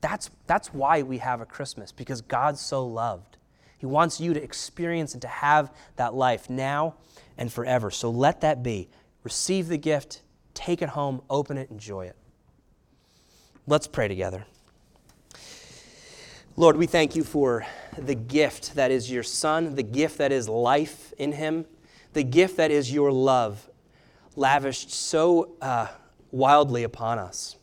That's, 0.00 0.30
that's 0.46 0.72
why 0.72 1.02
we 1.02 1.18
have 1.18 1.40
a 1.40 1.46
Christmas, 1.46 1.92
because 1.92 2.20
God 2.22 2.58
so 2.58 2.86
loved. 2.86 3.36
He 3.78 3.86
wants 3.86 4.20
you 4.20 4.34
to 4.34 4.42
experience 4.42 5.14
and 5.14 5.22
to 5.22 5.28
have 5.28 5.72
that 5.96 6.14
life 6.14 6.50
now 6.50 6.96
and 7.38 7.52
forever. 7.52 7.90
So 7.90 8.10
let 8.10 8.40
that 8.42 8.62
be. 8.62 8.88
Receive 9.22 9.68
the 9.68 9.78
gift, 9.78 10.22
take 10.54 10.82
it 10.82 10.90
home, 10.90 11.22
open 11.30 11.56
it, 11.56 11.70
enjoy 11.70 12.06
it. 12.06 12.16
Let's 13.66 13.86
pray 13.86 14.08
together. 14.08 14.44
Lord, 16.56 16.76
we 16.76 16.86
thank 16.86 17.16
you 17.16 17.24
for 17.24 17.64
the 17.96 18.14
gift 18.14 18.74
that 18.74 18.90
is 18.90 19.10
your 19.10 19.22
Son, 19.22 19.76
the 19.76 19.82
gift 19.82 20.18
that 20.18 20.32
is 20.32 20.48
life 20.48 21.12
in 21.16 21.32
Him, 21.32 21.64
the 22.12 22.22
gift 22.22 22.56
that 22.56 22.70
is 22.70 22.92
your 22.92 23.12
love 23.12 23.70
lavished 24.36 24.90
so 24.90 25.54
uh, 25.62 25.86
wildly 26.30 26.82
upon 26.82 27.18
us. 27.18 27.56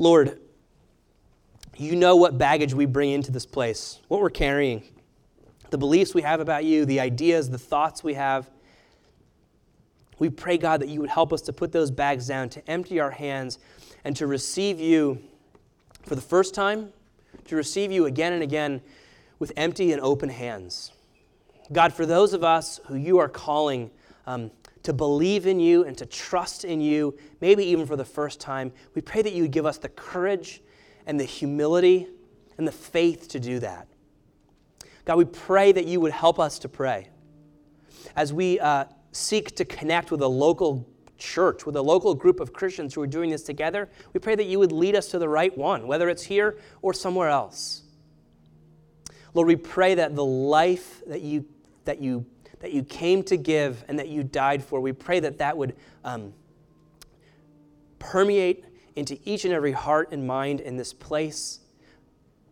Lord, 0.00 0.40
you 1.76 1.94
know 1.94 2.16
what 2.16 2.38
baggage 2.38 2.72
we 2.72 2.86
bring 2.86 3.10
into 3.10 3.30
this 3.30 3.44
place, 3.44 4.00
what 4.08 4.22
we're 4.22 4.30
carrying, 4.30 4.82
the 5.68 5.76
beliefs 5.76 6.14
we 6.14 6.22
have 6.22 6.40
about 6.40 6.64
you, 6.64 6.86
the 6.86 7.00
ideas, 7.00 7.50
the 7.50 7.58
thoughts 7.58 8.02
we 8.02 8.14
have. 8.14 8.48
We 10.18 10.30
pray, 10.30 10.56
God, 10.56 10.80
that 10.80 10.88
you 10.88 11.00
would 11.00 11.10
help 11.10 11.34
us 11.34 11.42
to 11.42 11.52
put 11.52 11.70
those 11.70 11.90
bags 11.90 12.26
down, 12.26 12.48
to 12.48 12.66
empty 12.66 12.98
our 12.98 13.10
hands, 13.10 13.58
and 14.02 14.16
to 14.16 14.26
receive 14.26 14.80
you 14.80 15.20
for 16.06 16.14
the 16.14 16.22
first 16.22 16.54
time, 16.54 16.94
to 17.44 17.54
receive 17.54 17.92
you 17.92 18.06
again 18.06 18.32
and 18.32 18.42
again 18.42 18.80
with 19.38 19.52
empty 19.54 19.92
and 19.92 20.00
open 20.00 20.30
hands. 20.30 20.92
God, 21.72 21.92
for 21.92 22.06
those 22.06 22.32
of 22.32 22.42
us 22.42 22.80
who 22.86 22.94
you 22.96 23.18
are 23.18 23.28
calling 23.28 23.90
um, 24.30 24.50
to 24.84 24.92
believe 24.92 25.46
in 25.46 25.60
you 25.60 25.84
and 25.84 25.98
to 25.98 26.06
trust 26.06 26.64
in 26.64 26.80
you, 26.80 27.18
maybe 27.40 27.64
even 27.64 27.84
for 27.84 27.96
the 27.96 28.04
first 28.04 28.40
time, 28.40 28.72
we 28.94 29.02
pray 29.02 29.22
that 29.22 29.32
you 29.32 29.42
would 29.42 29.50
give 29.50 29.66
us 29.66 29.78
the 29.78 29.88
courage 29.88 30.62
and 31.06 31.18
the 31.18 31.24
humility 31.24 32.06
and 32.56 32.66
the 32.66 32.72
faith 32.72 33.28
to 33.28 33.40
do 33.40 33.58
that. 33.58 33.88
God, 35.04 35.16
we 35.16 35.24
pray 35.24 35.72
that 35.72 35.86
you 35.86 36.00
would 36.00 36.12
help 36.12 36.38
us 36.38 36.58
to 36.60 36.68
pray. 36.68 37.08
As 38.14 38.32
we 38.32 38.60
uh, 38.60 38.84
seek 39.12 39.56
to 39.56 39.64
connect 39.64 40.10
with 40.10 40.22
a 40.22 40.28
local 40.28 40.88
church, 41.18 41.66
with 41.66 41.76
a 41.76 41.82
local 41.82 42.14
group 42.14 42.38
of 42.40 42.52
Christians 42.52 42.94
who 42.94 43.02
are 43.02 43.06
doing 43.06 43.30
this 43.30 43.42
together, 43.42 43.88
we 44.12 44.20
pray 44.20 44.36
that 44.36 44.46
you 44.46 44.58
would 44.58 44.72
lead 44.72 44.94
us 44.94 45.08
to 45.08 45.18
the 45.18 45.28
right 45.28 45.56
one, 45.56 45.86
whether 45.86 46.08
it's 46.08 46.22
here 46.22 46.58
or 46.80 46.94
somewhere 46.94 47.28
else. 47.28 47.82
Lord, 49.34 49.48
we 49.48 49.56
pray 49.56 49.96
that 49.96 50.14
the 50.14 50.24
life 50.24 51.02
that 51.06 51.22
you, 51.22 51.44
that 51.84 52.00
you 52.00 52.24
that 52.60 52.72
you 52.72 52.82
came 52.84 53.22
to 53.24 53.36
give 53.36 53.84
and 53.88 53.98
that 53.98 54.08
you 54.08 54.22
died 54.22 54.62
for. 54.62 54.80
We 54.80 54.92
pray 54.92 55.20
that 55.20 55.38
that 55.38 55.56
would 55.56 55.76
um, 56.04 56.32
permeate 57.98 58.64
into 58.96 59.18
each 59.24 59.44
and 59.44 59.52
every 59.52 59.72
heart 59.72 60.08
and 60.12 60.26
mind 60.26 60.60
in 60.60 60.76
this 60.76 60.92
place, 60.92 61.60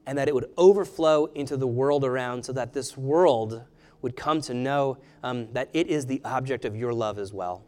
and 0.07 0.17
that 0.17 0.29
it 0.29 0.35
would 0.35 0.51
overflow 0.57 1.27
into 1.27 1.57
the 1.57 1.67
world 1.67 2.05
around 2.05 2.43
so 2.43 2.53
that 2.53 2.73
this 2.73 2.97
world 2.97 3.63
would 4.01 4.17
come 4.17 4.41
to 4.41 4.55
know 4.55 4.97
um, 5.23 5.53
that 5.53 5.69
it 5.73 5.89
is 5.89 6.07
the 6.07 6.21
object 6.25 6.65
of 6.65 6.77
your 6.77 6.93
love 6.93 7.19
as 7.19 7.33
well. 7.33 7.65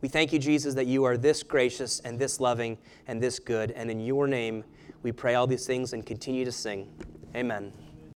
We 0.00 0.08
thank 0.08 0.32
you, 0.32 0.38
Jesus, 0.38 0.74
that 0.74 0.86
you 0.86 1.04
are 1.04 1.16
this 1.16 1.42
gracious 1.42 2.00
and 2.00 2.18
this 2.18 2.40
loving 2.40 2.76
and 3.06 3.22
this 3.22 3.38
good. 3.38 3.70
And 3.70 3.90
in 3.90 4.00
your 4.00 4.26
name, 4.26 4.64
we 5.02 5.12
pray 5.12 5.36
all 5.36 5.46
these 5.46 5.66
things 5.66 5.92
and 5.92 6.04
continue 6.04 6.44
to 6.44 6.52
sing. 6.52 6.92
Amen. 7.36 7.72